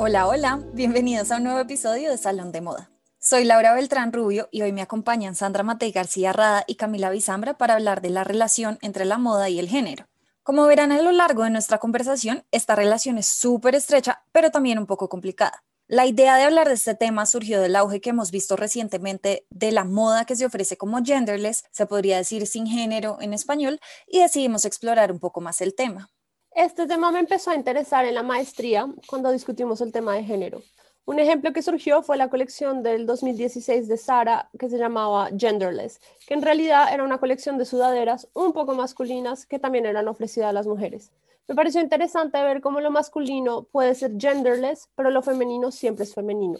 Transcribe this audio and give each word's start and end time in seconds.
Hola, 0.00 0.28
hola, 0.28 0.60
bienvenidos 0.74 1.32
a 1.32 1.38
un 1.38 1.42
nuevo 1.42 1.58
episodio 1.58 2.08
de 2.08 2.18
Salón 2.18 2.52
de 2.52 2.60
Moda. 2.60 2.88
Soy 3.18 3.42
Laura 3.42 3.74
Beltrán 3.74 4.12
Rubio 4.12 4.48
y 4.52 4.62
hoy 4.62 4.70
me 4.70 4.80
acompañan 4.80 5.34
Sandra 5.34 5.64
Matei 5.64 5.90
García 5.90 6.32
Rada 6.32 6.62
y 6.68 6.76
Camila 6.76 7.10
Bizambra 7.10 7.58
para 7.58 7.74
hablar 7.74 8.00
de 8.00 8.10
la 8.10 8.22
relación 8.22 8.78
entre 8.80 9.04
la 9.04 9.18
moda 9.18 9.48
y 9.48 9.58
el 9.58 9.68
género. 9.68 10.06
Como 10.44 10.64
verán 10.66 10.92
a 10.92 11.02
lo 11.02 11.10
largo 11.10 11.42
de 11.42 11.50
nuestra 11.50 11.78
conversación, 11.78 12.44
esta 12.52 12.76
relación 12.76 13.18
es 13.18 13.26
súper 13.26 13.74
estrecha, 13.74 14.22
pero 14.30 14.52
también 14.52 14.78
un 14.78 14.86
poco 14.86 15.08
complicada. 15.08 15.64
La 15.88 16.06
idea 16.06 16.36
de 16.36 16.44
hablar 16.44 16.68
de 16.68 16.74
este 16.74 16.94
tema 16.94 17.26
surgió 17.26 17.60
del 17.60 17.74
auge 17.74 18.00
que 18.00 18.10
hemos 18.10 18.30
visto 18.30 18.54
recientemente 18.54 19.48
de 19.50 19.72
la 19.72 19.82
moda 19.82 20.26
que 20.26 20.36
se 20.36 20.46
ofrece 20.46 20.76
como 20.76 21.04
genderless, 21.04 21.64
se 21.72 21.86
podría 21.86 22.18
decir 22.18 22.46
sin 22.46 22.68
género 22.68 23.18
en 23.20 23.34
español, 23.34 23.80
y 24.06 24.20
decidimos 24.20 24.64
explorar 24.64 25.10
un 25.10 25.18
poco 25.18 25.40
más 25.40 25.60
el 25.60 25.74
tema. 25.74 26.08
Este 26.58 26.88
tema 26.88 27.12
me 27.12 27.20
empezó 27.20 27.52
a 27.52 27.54
interesar 27.54 28.04
en 28.04 28.16
la 28.16 28.24
maestría 28.24 28.88
cuando 29.06 29.30
discutimos 29.30 29.80
el 29.80 29.92
tema 29.92 30.14
de 30.14 30.24
género. 30.24 30.60
Un 31.04 31.20
ejemplo 31.20 31.52
que 31.52 31.62
surgió 31.62 32.02
fue 32.02 32.16
la 32.16 32.30
colección 32.30 32.82
del 32.82 33.06
2016 33.06 33.86
de 33.86 33.96
Sara 33.96 34.50
que 34.58 34.68
se 34.68 34.76
llamaba 34.76 35.30
Genderless, 35.38 36.00
que 36.26 36.34
en 36.34 36.42
realidad 36.42 36.92
era 36.92 37.04
una 37.04 37.18
colección 37.18 37.58
de 37.58 37.64
sudaderas 37.64 38.26
un 38.34 38.52
poco 38.52 38.74
masculinas 38.74 39.46
que 39.46 39.60
también 39.60 39.86
eran 39.86 40.08
ofrecidas 40.08 40.48
a 40.48 40.52
las 40.52 40.66
mujeres. 40.66 41.12
Me 41.46 41.54
pareció 41.54 41.80
interesante 41.80 42.42
ver 42.42 42.60
cómo 42.60 42.80
lo 42.80 42.90
masculino 42.90 43.62
puede 43.62 43.94
ser 43.94 44.18
genderless, 44.18 44.88
pero 44.96 45.12
lo 45.12 45.22
femenino 45.22 45.70
siempre 45.70 46.06
es 46.06 46.12
femenino. 46.12 46.58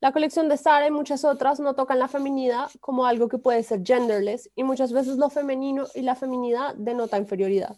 La 0.00 0.10
colección 0.10 0.48
de 0.48 0.56
Sara 0.56 0.88
y 0.88 0.90
muchas 0.90 1.24
otras 1.24 1.60
no 1.60 1.74
tocan 1.74 2.00
la 2.00 2.08
feminidad 2.08 2.68
como 2.80 3.06
algo 3.06 3.28
que 3.28 3.38
puede 3.38 3.62
ser 3.62 3.84
genderless 3.84 4.50
y 4.56 4.64
muchas 4.64 4.92
veces 4.92 5.18
lo 5.18 5.30
femenino 5.30 5.86
y 5.94 6.02
la 6.02 6.16
feminidad 6.16 6.74
denota 6.74 7.16
inferioridad. 7.16 7.76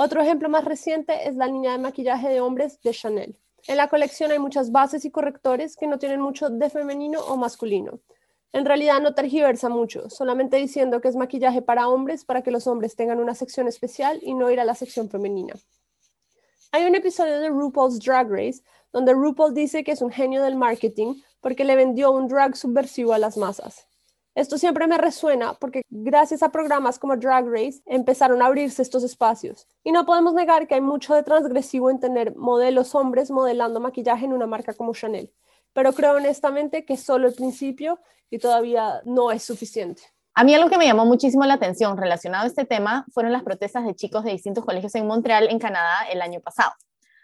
Otro 0.00 0.22
ejemplo 0.22 0.48
más 0.48 0.64
reciente 0.64 1.26
es 1.28 1.34
la 1.34 1.48
línea 1.48 1.72
de 1.72 1.78
maquillaje 1.78 2.28
de 2.28 2.40
hombres 2.40 2.80
de 2.82 2.92
Chanel. 2.92 3.36
En 3.66 3.76
la 3.76 3.88
colección 3.88 4.30
hay 4.30 4.38
muchas 4.38 4.70
bases 4.70 5.04
y 5.04 5.10
correctores 5.10 5.74
que 5.74 5.88
no 5.88 5.98
tienen 5.98 6.20
mucho 6.20 6.50
de 6.50 6.70
femenino 6.70 7.20
o 7.20 7.36
masculino. 7.36 7.98
En 8.52 8.64
realidad 8.64 9.00
no 9.00 9.16
tergiversa 9.16 9.68
mucho, 9.68 10.08
solamente 10.08 10.56
diciendo 10.56 11.00
que 11.00 11.08
es 11.08 11.16
maquillaje 11.16 11.62
para 11.62 11.88
hombres 11.88 12.24
para 12.24 12.42
que 12.42 12.52
los 12.52 12.68
hombres 12.68 12.94
tengan 12.94 13.18
una 13.18 13.34
sección 13.34 13.66
especial 13.66 14.20
y 14.22 14.34
no 14.34 14.52
ir 14.52 14.60
a 14.60 14.64
la 14.64 14.76
sección 14.76 15.10
femenina. 15.10 15.54
Hay 16.70 16.84
un 16.84 16.94
episodio 16.94 17.40
de 17.40 17.48
RuPaul's 17.48 17.98
Drag 17.98 18.30
Race 18.30 18.62
donde 18.92 19.14
RuPaul 19.14 19.52
dice 19.52 19.82
que 19.82 19.90
es 19.90 20.00
un 20.00 20.12
genio 20.12 20.44
del 20.44 20.54
marketing 20.54 21.16
porque 21.40 21.64
le 21.64 21.74
vendió 21.74 22.12
un 22.12 22.28
drag 22.28 22.56
subversivo 22.56 23.14
a 23.14 23.18
las 23.18 23.36
masas. 23.36 23.87
Esto 24.38 24.56
siempre 24.56 24.86
me 24.86 24.98
resuena 24.98 25.54
porque 25.54 25.82
gracias 25.90 26.44
a 26.44 26.52
programas 26.52 27.00
como 27.00 27.16
Drag 27.16 27.44
Race 27.48 27.82
empezaron 27.86 28.40
a 28.40 28.46
abrirse 28.46 28.82
estos 28.82 29.02
espacios. 29.02 29.66
Y 29.82 29.90
no 29.90 30.06
podemos 30.06 30.32
negar 30.32 30.68
que 30.68 30.76
hay 30.76 30.80
mucho 30.80 31.12
de 31.12 31.24
transgresivo 31.24 31.90
en 31.90 31.98
tener 31.98 32.36
modelos 32.36 32.94
hombres 32.94 33.32
modelando 33.32 33.80
maquillaje 33.80 34.26
en 34.26 34.32
una 34.32 34.46
marca 34.46 34.74
como 34.74 34.94
Chanel. 34.94 35.32
Pero 35.72 35.92
creo 35.92 36.12
honestamente 36.12 36.84
que 36.84 36.96
solo 36.96 37.26
el 37.26 37.34
principio 37.34 37.98
y 38.30 38.38
todavía 38.38 39.00
no 39.04 39.32
es 39.32 39.42
suficiente. 39.42 40.02
A 40.34 40.44
mí 40.44 40.54
algo 40.54 40.70
que 40.70 40.78
me 40.78 40.86
llamó 40.86 41.04
muchísimo 41.04 41.44
la 41.44 41.54
atención 41.54 41.96
relacionado 41.96 42.44
a 42.44 42.46
este 42.46 42.64
tema 42.64 43.06
fueron 43.12 43.32
las 43.32 43.42
protestas 43.42 43.84
de 43.86 43.96
chicos 43.96 44.22
de 44.22 44.30
distintos 44.30 44.64
colegios 44.64 44.94
en 44.94 45.08
Montreal, 45.08 45.48
en 45.50 45.58
Canadá, 45.58 46.06
el 46.12 46.22
año 46.22 46.38
pasado. 46.38 46.70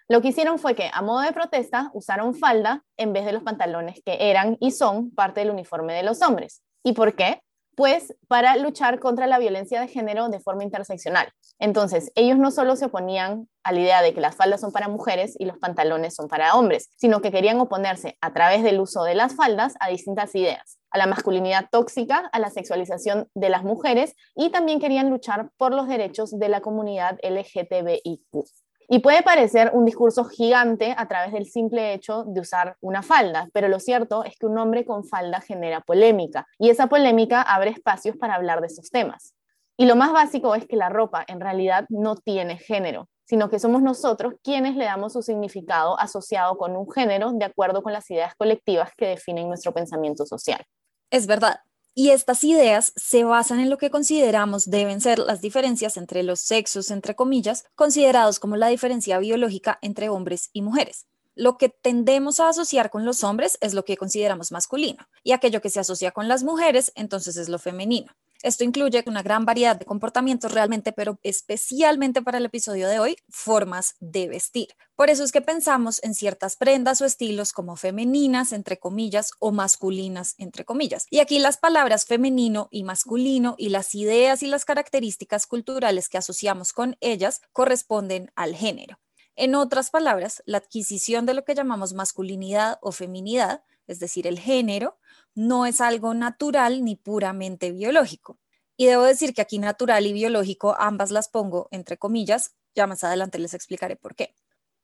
Lo 0.09 0.21
que 0.21 0.31
hicieron 0.31 0.59
fue 0.59 0.75
que, 0.75 0.91
a 0.93 1.01
modo 1.01 1.21
de 1.21 1.33
protesta, 1.33 1.93
usaron 1.95 2.35
falda 2.35 2.85
en 2.97 3.13
vez 3.13 3.25
de 3.25 3.33
los 3.35 3.45
pantalones 3.45 4.03
que 4.05 4.17
eran 4.19 4.57
y 4.59 4.73
son 4.73 5.13
parte 5.13 5.39
del 5.39 5.51
uniforme 5.51 5.95
de 5.95 6.03
los 6.03 6.21
hombres. 6.21 6.65
¿Y 6.85 6.93
por 6.93 7.17
qué? 7.17 7.41
Pues 7.77 8.15
para 8.29 8.57
luchar 8.57 9.01
contra 9.01 9.27
la 9.27 9.39
violencia 9.39 9.81
de 9.81 9.89
género 9.89 10.29
de 10.29 10.39
forma 10.39 10.63
interseccional. 10.63 11.33
Entonces, 11.59 12.13
ellos 12.15 12.39
no 12.39 12.51
solo 12.51 12.77
se 12.77 12.85
oponían 12.85 13.49
a 13.65 13.73
la 13.73 13.81
idea 13.81 14.03
de 14.03 14.13
que 14.13 14.21
las 14.21 14.37
faldas 14.37 14.61
son 14.61 14.71
para 14.71 14.89
mujeres 14.89 15.35
y 15.39 15.47
los 15.47 15.59
pantalones 15.59 16.15
son 16.15 16.29
para 16.29 16.55
hombres, 16.55 16.91
sino 16.97 17.21
que 17.21 17.33
querían 17.33 17.59
oponerse 17.59 18.17
a 18.21 18.33
través 18.33 18.63
del 18.63 18.81
uso 18.81 19.03
de 19.03 19.15
las 19.15 19.35
faldas 19.35 19.75
a 19.81 19.89
distintas 19.89 20.35
ideas, 20.35 20.79
a 20.91 20.99
la 20.99 21.07
masculinidad 21.07 21.69
tóxica, 21.73 22.29
a 22.33 22.39
la 22.39 22.51
sexualización 22.51 23.29
de 23.35 23.49
las 23.49 23.65
mujeres 23.65 24.15
y 24.37 24.51
también 24.51 24.79
querían 24.79 25.09
luchar 25.09 25.51
por 25.57 25.73
los 25.73 25.89
derechos 25.89 26.39
de 26.39 26.51
la 26.51 26.61
comunidad 26.61 27.19
LGTBIQ. 27.23 28.45
Y 28.89 28.99
puede 28.99 29.23
parecer 29.23 29.71
un 29.73 29.85
discurso 29.85 30.25
gigante 30.25 30.95
a 30.97 31.09
través 31.09 31.33
del 31.33 31.47
simple 31.47 31.95
hecho 31.95 32.25
de 32.25 32.41
usar 32.41 32.77
una 32.81 33.03
falda, 33.03 33.49
pero 33.53 33.69
lo 33.69 33.81
cierto 33.81 34.25
es 34.25 34.37
que 34.37 34.47
un 34.47 34.59
hombre 34.59 34.85
con 34.85 35.05
falda 35.05 35.41
genera 35.41 35.81
polémica 35.81 36.47
y 36.59 36.71
esa 36.71 36.87
polémica 36.87 37.41
abre 37.41 37.71
espacios 37.71 38.17
para 38.17 38.35
hablar 38.35 38.61
de 38.61 38.67
esos 38.67 38.91
temas. 38.91 39.35
Y 39.77 39.87
lo 39.87 39.97
más 39.97 40.13
básico 40.13 40.55
es 40.55 40.67
que 40.67 40.77
la 40.77 40.89
ropa 40.89 41.25
en 41.27 41.41
realidad 41.41 41.87
no 41.89 42.15
tiene 42.15 42.59
género, 42.59 43.09
sino 43.25 43.49
que 43.49 43.59
somos 43.59 43.83
nosotros 43.83 44.35
quienes 44.43 44.77
le 44.77 44.85
damos 44.85 45.15
su 45.15 45.23
significado 45.23 45.99
asociado 45.99 46.57
con 46.57 46.77
un 46.77 46.91
género 46.91 47.33
de 47.33 47.47
acuerdo 47.47 47.83
con 47.83 47.93
las 47.93 48.09
ideas 48.11 48.35
colectivas 48.37 48.91
que 48.97 49.09
definen 49.09 49.49
nuestro 49.49 49.73
pensamiento 49.73 50.27
social. 50.27 50.63
Es 51.11 51.27
verdad, 51.27 51.61
y 51.95 52.11
estas 52.11 52.43
ideas 52.43 52.93
se 52.97 53.23
basan 53.25 53.61
en 53.61 53.71
lo 53.71 53.79
que 53.79 53.91
consideramos 53.91 54.69
deben 54.69 55.01
ser 55.01 55.21
las 55.21 55.41
diferencias 55.41 55.97
entre 55.97 56.25
los 56.25 56.41
sexos, 56.41 56.91
entre 56.91 57.15
comillas, 57.15 57.65
considerados 57.77 58.41
como 58.41 58.57
la 58.57 58.69
diferencia 58.69 59.19
biológica 59.19 59.79
entre 59.81 60.09
hombres 60.09 60.51
y 60.53 60.63
mujeres. 60.63 61.07
Lo 61.37 61.57
que 61.57 61.69
tendemos 61.69 62.41
a 62.41 62.49
asociar 62.49 62.91
con 62.91 63.05
los 63.05 63.23
hombres 63.25 63.59
es 63.61 63.75
lo 63.75 63.85
que 63.85 63.97
consideramos 63.97 64.53
masculino 64.53 65.09
y 65.23 65.33
aquello 65.33 65.61
que 65.61 65.71
se 65.71 65.81
asocia 65.81 66.11
con 66.11 66.29
las 66.29 66.43
mujeres 66.43 66.93
entonces 66.97 67.37
es 67.37 67.49
lo 67.49 67.59
femenino. 67.59 68.13
Esto 68.45 68.63
incluye 68.63 69.03
una 69.07 69.23
gran 69.23 69.47
variedad 69.47 69.75
de 69.75 69.87
comportamientos 69.87 70.53
realmente, 70.53 70.93
pero 70.93 71.19
especialmente 71.23 72.21
para 72.21 72.37
el 72.37 72.45
episodio 72.45 72.89
de 72.89 72.99
hoy, 72.99 73.17
formas 73.31 73.95
de 74.01 74.29
vestir. 74.29 74.69
Por 74.97 75.09
eso 75.09 75.25
es 75.25 75.33
que 75.33 75.41
pensamos 75.41 75.99
en 76.05 76.13
ciertas 76.13 76.57
prendas 76.57 77.01
o 77.01 77.07
estilos 77.07 77.55
como 77.55 77.75
femeninas, 77.77 78.53
entre 78.53 78.79
comillas, 78.79 79.31
o 79.39 79.51
masculinas, 79.51 80.35
entre 80.37 80.67
comillas. 80.67 81.07
Y 81.09 81.21
aquí 81.21 81.39
las 81.39 81.57
palabras 81.57 82.05
femenino 82.05 82.69
y 82.71 82.85
masculino 82.85 83.55
y 83.57 83.71
las 83.71 83.95
ideas 83.95 84.43
y 84.43 84.47
las 84.47 84.67
características 84.67 85.47
culturales 85.47 86.11
que 86.11 86.19
asociamos 86.19 86.75
con 86.75 86.99
ellas 87.01 87.41
corresponden 87.51 88.31
al 88.35 88.55
género. 88.55 88.99
En 89.37 89.55
otras 89.55 89.89
palabras, 89.89 90.43
la 90.45 90.59
adquisición 90.59 91.25
de 91.25 91.33
lo 91.33 91.45
que 91.47 91.55
llamamos 91.55 91.95
masculinidad 91.95 92.79
o 92.83 92.93
feminidad, 92.93 93.65
es 93.87 94.01
decir, 94.01 94.27
el 94.27 94.39
género, 94.39 94.99
no 95.35 95.67
es 95.67 95.81
algo 95.81 96.15
natural 96.15 96.85
ni 96.85 96.97
puramente 96.97 97.73
biológico. 97.73 98.39
Y 98.77 98.87
debo 98.87 99.05
decir 99.05 99.35
que 99.35 99.43
aquí 99.43 99.59
natural 99.59 100.07
y 100.07 100.13
biológico 100.13 100.77
ambas 100.79 101.11
las 101.11 101.29
pongo 101.29 101.69
entre 101.71 101.97
comillas, 101.97 102.55
ya 102.75 102.87
más 102.87 103.05
adelante 103.05 103.39
les 103.39 103.55
explicaré 103.55 103.97
por 103.97 104.15
qué. 104.15 104.35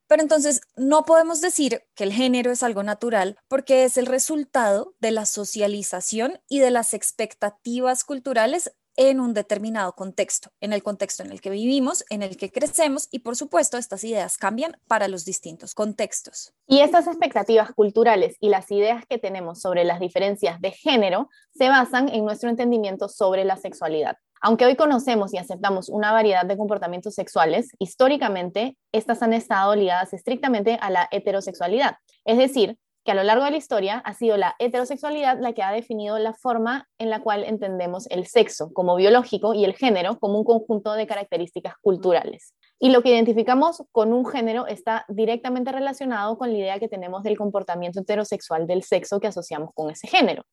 Pero 0.07 0.23
entonces 0.23 0.63
no 0.77 1.05
podemos 1.05 1.41
decir 1.41 1.85
que 1.95 2.03
el 2.03 2.13
género 2.13 2.51
es 2.51 2.65
algo 2.65 2.83
natural 2.83 3.39
porque 3.47 3.85
es 3.85 3.97
el 3.97 4.07
resultado 4.07 4.95
de 4.99 5.13
la 5.13 5.25
socialización 5.25 6.41
y 6.49 6.59
de 6.59 6.73
las 6.73 6.95
expectativas 6.95 8.03
culturales 8.03 8.73
en 8.97 9.21
un 9.21 9.35
determinado 9.35 9.93
contexto, 9.95 10.51
en 10.61 10.73
el 10.73 10.83
contexto 10.83 11.23
en 11.23 11.31
el 11.31 11.41
que 11.41 11.51
vivimos, 11.51 12.05
en 12.11 12.23
el 12.23 12.37
que 12.37 12.51
crecemos 12.51 13.09
y 13.11 13.21
por 13.21 13.37
supuesto 13.37 13.79
estas 13.79 14.05
ideas 14.05 14.39
cambian 14.39 14.77
para 14.87 15.09
los 15.09 15.25
distintos 15.25 15.75
contextos. 15.75 16.53
Y 16.67 16.81
estas 16.81 17.07
expectativas 17.07 17.73
culturales 17.73 18.37
y 18.41 18.49
las 18.49 18.71
ideas 18.71 19.05
que 19.07 19.19
tenemos 19.19 19.61
sobre 19.61 19.85
las 19.85 20.01
diferencias 20.01 20.61
de 20.61 20.73
género 20.73 21.29
se 21.55 21.69
basan 21.69 22.09
en 22.09 22.25
nuestro 22.25 22.51
entendimiento 22.51 23.09
sobre 23.09 23.45
la 23.45 23.57
sexualidad. 23.57 24.17
Aunque 24.43 24.65
hoy 24.65 24.75
conocemos 24.75 25.35
y 25.35 25.39
aceptamos 25.39 25.91
una 25.91 26.13
variedad 26.13 26.47
de 26.47 26.57
comportamientos 26.57 27.15
sexuales, 27.15 27.69
históricamente 27.79 28.77
estas 28.91 29.23
han 29.23 29.35
estado 29.35 29.75
ligadas 29.77 30.15
estrictamente 30.15 30.79
a 30.81 30.89
la 30.89 31.09
heterosexualidad, 31.11 31.97
es 32.25 32.39
decir, 32.39 32.79
que 33.05 33.13
a 33.13 33.15
lo 33.15 33.23
largo 33.23 33.45
de 33.45 33.53
la 33.53 33.57
historia 33.57 33.99
ha 33.99 34.15
sido 34.15 34.37
la 34.37 34.55
heterosexualidad 34.59 35.39
la 35.41 35.53
que 35.53 35.63
ha 35.63 35.73
definido 35.73 36.19
la 36.19 36.35
forma 36.35 36.89
en 36.99 37.11
la 37.11 37.21
cual 37.21 37.45
entendemos 37.45 38.07
el 38.11 38.27
sexo 38.27 38.73
como 38.73 38.97
biológico 38.97 39.55
y 39.55 39.65
el 39.65 39.75
género 39.75 40.19
como 40.19 40.39
un 40.39 40.45
conjunto 40.45 40.93
de 40.93 41.07
características 41.07 41.75
culturales. 41.81 42.55
Y 42.79 42.91
lo 42.91 43.03
que 43.03 43.11
identificamos 43.11 43.83
con 43.93 44.13
un 44.13 44.27
género 44.27 44.67
está 44.67 45.05
directamente 45.09 45.73
relacionado 45.73 46.39
con 46.39 46.51
la 46.51 46.59
idea 46.59 46.79
que 46.79 46.89
tenemos 46.89 47.23
del 47.23 47.37
comportamiento 47.37 48.01
heterosexual 48.01 48.67
del 48.67 48.83
sexo 48.83 49.21
que 49.21 49.29
asociamos 49.29 49.71
con 49.75 49.91
ese 49.91 50.09
género. 50.09 50.45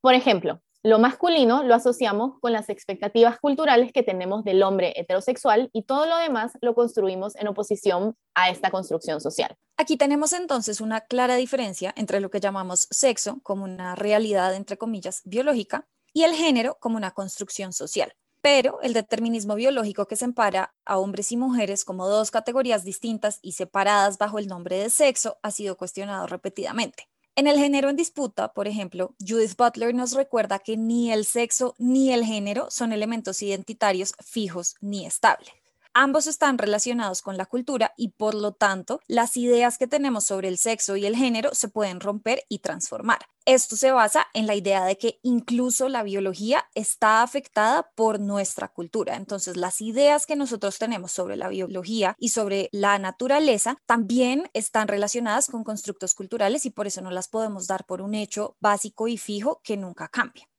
Por 0.00 0.14
ejemplo, 0.14 0.60
Lo 0.82 0.98
masculino 0.98 1.62
lo 1.62 1.74
asociamos 1.74 2.38
con 2.40 2.54
las 2.54 2.70
expectativas 2.70 3.38
culturales 3.38 3.92
que 3.92 4.02
tenemos 4.02 4.44
del 4.44 4.62
hombre 4.62 4.94
heterosexual 4.96 5.68
y 5.74 5.82
todo 5.82 6.06
lo 6.06 6.16
demás 6.16 6.52
lo 6.62 6.74
construimos 6.74 7.36
en 7.36 7.48
oposición 7.48 8.16
a 8.34 8.48
esta 8.48 8.70
construcción 8.70 9.20
social. 9.20 9.54
Aquí 9.76 9.98
tenemos 9.98 10.32
entonces 10.32 10.80
una 10.80 11.02
clara 11.02 11.36
diferencia 11.36 11.92
entre 11.96 12.20
lo 12.20 12.30
que 12.30 12.40
llamamos 12.40 12.88
sexo 12.90 13.40
como 13.42 13.64
una 13.64 13.94
realidad, 13.94 14.54
entre 14.54 14.78
comillas, 14.78 15.20
biológica, 15.24 15.86
y 16.14 16.22
el 16.22 16.34
género 16.34 16.78
como 16.80 16.96
una 16.96 17.10
construcción 17.10 17.74
social. 17.74 18.14
Pero 18.40 18.80
el 18.80 18.94
determinismo 18.94 19.56
biológico 19.56 20.06
que 20.06 20.16
separa 20.16 20.74
a 20.86 20.98
hombres 20.98 21.30
y 21.30 21.36
mujeres 21.36 21.84
como 21.84 22.08
dos 22.08 22.30
categorías 22.30 22.84
distintas 22.84 23.38
y 23.42 23.52
separadas 23.52 24.16
bajo 24.16 24.38
el 24.38 24.46
nombre 24.46 24.78
de 24.78 24.88
sexo 24.88 25.36
ha 25.42 25.50
sido 25.50 25.76
cuestionado 25.76 26.26
repetidamente. 26.26 27.06
En 27.36 27.46
el 27.46 27.58
género 27.58 27.88
en 27.88 27.96
disputa, 27.96 28.52
por 28.52 28.68
ejemplo, 28.68 29.14
Judith 29.18 29.56
Butler 29.56 29.94
nos 29.94 30.12
recuerda 30.12 30.58
que 30.58 30.76
ni 30.76 31.12
el 31.12 31.24
sexo 31.24 31.74
ni 31.78 32.12
el 32.12 32.24
género 32.24 32.70
son 32.70 32.92
elementos 32.92 33.42
identitarios 33.42 34.14
fijos 34.22 34.74
ni 34.80 35.06
estables. 35.06 35.59
Ambos 35.92 36.28
están 36.28 36.56
relacionados 36.56 37.20
con 37.20 37.36
la 37.36 37.46
cultura 37.46 37.92
y 37.96 38.10
por 38.10 38.36
lo 38.36 38.52
tanto 38.52 39.00
las 39.08 39.36
ideas 39.36 39.76
que 39.76 39.88
tenemos 39.88 40.24
sobre 40.24 40.46
el 40.46 40.56
sexo 40.56 40.94
y 40.94 41.04
el 41.04 41.16
género 41.16 41.52
se 41.52 41.68
pueden 41.68 41.98
romper 41.98 42.44
y 42.48 42.60
transformar. 42.60 43.18
Esto 43.44 43.74
se 43.74 43.90
basa 43.90 44.28
en 44.32 44.46
la 44.46 44.54
idea 44.54 44.84
de 44.84 44.96
que 44.96 45.18
incluso 45.24 45.88
la 45.88 46.04
biología 46.04 46.64
está 46.76 47.22
afectada 47.22 47.90
por 47.96 48.20
nuestra 48.20 48.68
cultura. 48.68 49.16
Entonces 49.16 49.56
las 49.56 49.80
ideas 49.80 50.26
que 50.26 50.36
nosotros 50.36 50.78
tenemos 50.78 51.10
sobre 51.10 51.36
la 51.36 51.48
biología 51.48 52.14
y 52.20 52.28
sobre 52.28 52.68
la 52.70 53.00
naturaleza 53.00 53.76
también 53.84 54.48
están 54.52 54.86
relacionadas 54.86 55.48
con 55.48 55.64
constructos 55.64 56.14
culturales 56.14 56.66
y 56.66 56.70
por 56.70 56.86
eso 56.86 57.00
no 57.00 57.10
las 57.10 57.26
podemos 57.26 57.66
dar 57.66 57.84
por 57.84 58.00
un 58.00 58.14
hecho 58.14 58.56
básico 58.60 59.08
y 59.08 59.18
fijo 59.18 59.60
que 59.64 59.76
nunca 59.76 60.06
cambia. 60.06 60.49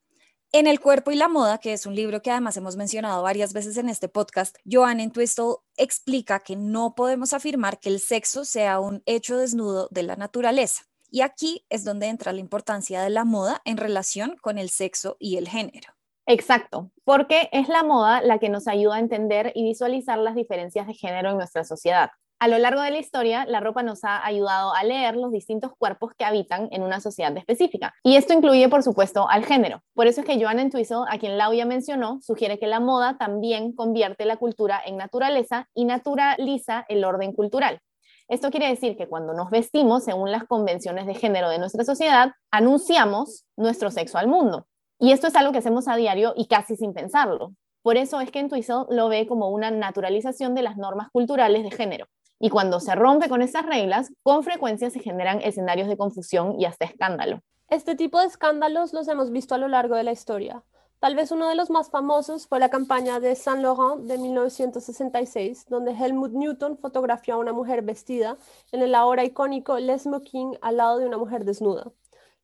En 0.54 0.68
El 0.68 0.82
cuerpo 0.82 1.12
y 1.12 1.16
la 1.16 1.30
moda, 1.30 1.60
que 1.60 1.72
es 1.72 1.86
un 1.86 1.96
libro 1.96 2.22
que 2.22 2.30
además 2.30 2.58
hemos 2.58 2.76
mencionado 2.76 3.24
varias 3.24 3.54
veces 3.54 3.78
en 3.78 3.88
este 3.88 4.10
podcast, 4.10 4.58
Joan 4.70 5.00
Entwistle 5.00 5.56
explica 5.78 6.40
que 6.40 6.58
no 6.58 6.94
podemos 6.94 7.32
afirmar 7.32 7.80
que 7.80 7.88
el 7.88 8.02
sexo 8.02 8.44
sea 8.44 8.82
un 8.82 9.02
hecho 9.06 9.38
desnudo 9.38 9.88
de 9.92 10.04
la 10.04 10.18
naturaleza. 10.18 10.84
Y 11.10 11.22
aquí 11.22 11.66
es 11.70 11.86
donde 11.86 12.08
entra 12.08 12.34
la 12.34 12.42
importancia 12.42 13.02
de 13.02 13.10
la 13.10 13.24
moda 13.24 13.62
en 13.64 13.78
relación 13.78 14.36
con 14.42 14.58
el 14.58 14.70
sexo 14.70 15.16
y 15.20 15.38
el 15.38 15.48
género. 15.48 15.94
Exacto, 16.26 16.92
porque 17.06 17.48
es 17.54 17.70
la 17.70 17.84
moda 17.84 18.22
la 18.22 18.38
que 18.38 18.50
nos 18.50 18.68
ayuda 18.68 18.96
a 18.96 19.00
entender 19.00 19.54
y 19.56 19.64
visualizar 19.64 20.18
las 20.18 20.36
diferencias 20.36 20.86
de 20.86 20.96
género 20.96 21.30
en 21.30 21.38
nuestra 21.38 21.64
sociedad. 21.64 22.12
A 22.42 22.48
lo 22.48 22.58
largo 22.58 22.82
de 22.82 22.90
la 22.90 22.98
historia, 22.98 23.46
la 23.46 23.60
ropa 23.60 23.84
nos 23.84 24.04
ha 24.04 24.26
ayudado 24.26 24.74
a 24.74 24.84
leer 24.84 25.16
los 25.16 25.32
distintos 25.32 25.74
cuerpos 25.78 26.14
que 26.18 26.26
habitan 26.26 26.70
en 26.72 26.82
una 26.82 27.00
sociedad 27.00 27.38
específica. 27.38 27.94
Y 28.02 28.16
esto 28.16 28.34
incluye, 28.34 28.68
por 28.68 28.82
supuesto, 28.82 29.30
al 29.30 29.46
género. 29.46 29.84
Por 29.94 30.08
eso 30.08 30.22
es 30.22 30.26
que 30.26 30.42
Joan 30.42 30.58
Entwistle, 30.58 31.04
a 31.08 31.20
quien 31.20 31.38
Laudia 31.38 31.68
mencionó, 31.68 32.20
sugiere 32.24 32.58
que 32.58 32.66
la 32.66 32.80
moda 32.80 33.20
también 33.20 33.74
convierte 33.74 34.26
la 34.26 34.38
cultura 34.38 34.82
en 34.84 34.98
naturaleza 34.98 35.70
y 35.76 35.86
naturaliza 35.86 36.84
el 36.90 37.06
orden 37.06 37.34
cultural. 37.34 37.80
Esto 38.28 38.50
quiere 38.50 38.70
decir 38.70 38.98
que 38.98 39.08
cuando 39.08 39.36
nos 39.36 39.52
vestimos 39.52 40.04
según 40.04 40.32
las 40.32 40.46
convenciones 40.46 41.06
de 41.06 41.14
género 41.14 41.48
de 41.48 41.60
nuestra 41.60 41.84
sociedad, 41.84 42.32
anunciamos 42.50 43.46
nuestro 43.56 43.92
sexo 43.92 44.18
al 44.18 44.28
mundo. 44.28 44.66
Y 44.98 45.12
esto 45.12 45.28
es 45.28 45.36
algo 45.36 45.52
que 45.52 45.60
hacemos 45.60 45.88
a 45.88 45.96
diario 45.96 46.34
y 46.36 46.48
casi 46.48 46.76
sin 46.76 46.94
pensarlo. 46.96 47.54
Por 47.84 47.98
eso 47.98 48.20
es 48.20 48.32
que 48.32 48.40
Entwistle 48.40 48.86
lo 48.90 49.10
ve 49.10 49.28
como 49.28 49.50
una 49.50 49.70
naturalización 49.70 50.56
de 50.56 50.64
las 50.64 50.78
normas 50.78 51.10
culturales 51.12 51.64
de 51.64 51.70
género. 51.70 52.08
Y 52.44 52.50
cuando 52.50 52.80
se 52.80 52.96
rompe 52.96 53.30
con 53.30 53.44
esas 53.44 53.68
reglas, 53.68 54.12
con 54.24 54.44
frecuencia 54.44 54.90
se 54.90 55.00
generan 55.00 55.42
escenarios 55.42 55.88
de 55.88 55.96
confusión 55.96 56.60
y 56.60 56.66
hasta 56.66 56.86
escándalo. 56.86 57.40
Este 57.70 57.96
tipo 57.96 58.20
de 58.20 58.26
escándalos 58.26 58.94
los 58.94 59.08
hemos 59.08 59.32
visto 59.32 59.54
a 59.54 59.60
lo 59.60 59.68
largo 59.68 59.96
de 59.96 60.04
la 60.04 60.12
historia. 60.12 60.64
Tal 60.98 61.16
vez 61.16 61.32
uno 61.32 61.48
de 61.48 61.54
los 61.54 61.70
más 61.70 61.92
famosos 61.92 62.48
fue 62.48 62.60
la 62.60 62.70
campaña 62.70 63.20
de 63.20 63.36
Saint 63.36 63.62
Laurent 63.62 64.08
de 64.08 64.18
1966, 64.18 65.68
donde 65.70 65.92
Helmut 65.92 66.32
Newton 66.32 66.80
fotografió 66.80 67.36
a 67.36 67.38
una 67.38 67.54
mujer 67.54 67.84
vestida 67.84 68.38
en 68.72 68.82
el 68.82 68.96
ahora 68.96 69.24
icónico 69.24 69.78
Les 69.78 70.02
Smoking 70.02 70.58
al 70.62 70.78
lado 70.78 70.98
de 70.98 71.06
una 71.06 71.20
mujer 71.20 71.46
desnuda. 71.46 71.92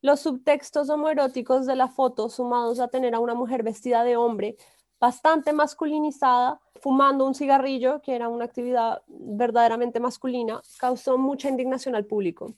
Los 0.02 0.20
subtextos 0.20 0.92
homoeróticos 0.92 1.66
de 1.66 1.76
la 1.76 1.88
foto, 1.88 2.30
sumados 2.30 2.80
a 2.80 2.88
tener 2.88 3.16
a 3.16 3.20
una 3.20 3.34
mujer 3.34 3.64
vestida 3.64 4.04
de 4.04 4.16
hombre, 4.16 4.58
bastante 5.00 5.54
masculinizada, 5.54 6.60
fumando 6.82 7.26
un 7.26 7.36
cigarrillo, 7.36 8.02
que 8.02 8.16
era 8.16 8.30
una 8.30 8.46
actividad 8.46 9.02
verdaderamente 9.08 10.00
masculina, 10.00 10.62
causó 10.80 11.18
mucha 11.18 11.50
indignación 11.50 11.96
al 11.96 12.06
público. 12.06 12.56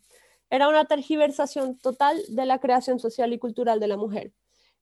Era 0.50 0.68
una 0.68 0.86
tergiversación 0.86 1.78
total 1.78 2.20
de 2.30 2.46
la 2.46 2.60
creación 2.60 3.00
social 3.00 3.34
y 3.34 3.40
cultural 3.40 3.80
de 3.80 3.88
la 3.88 3.98
mujer. 3.98 4.34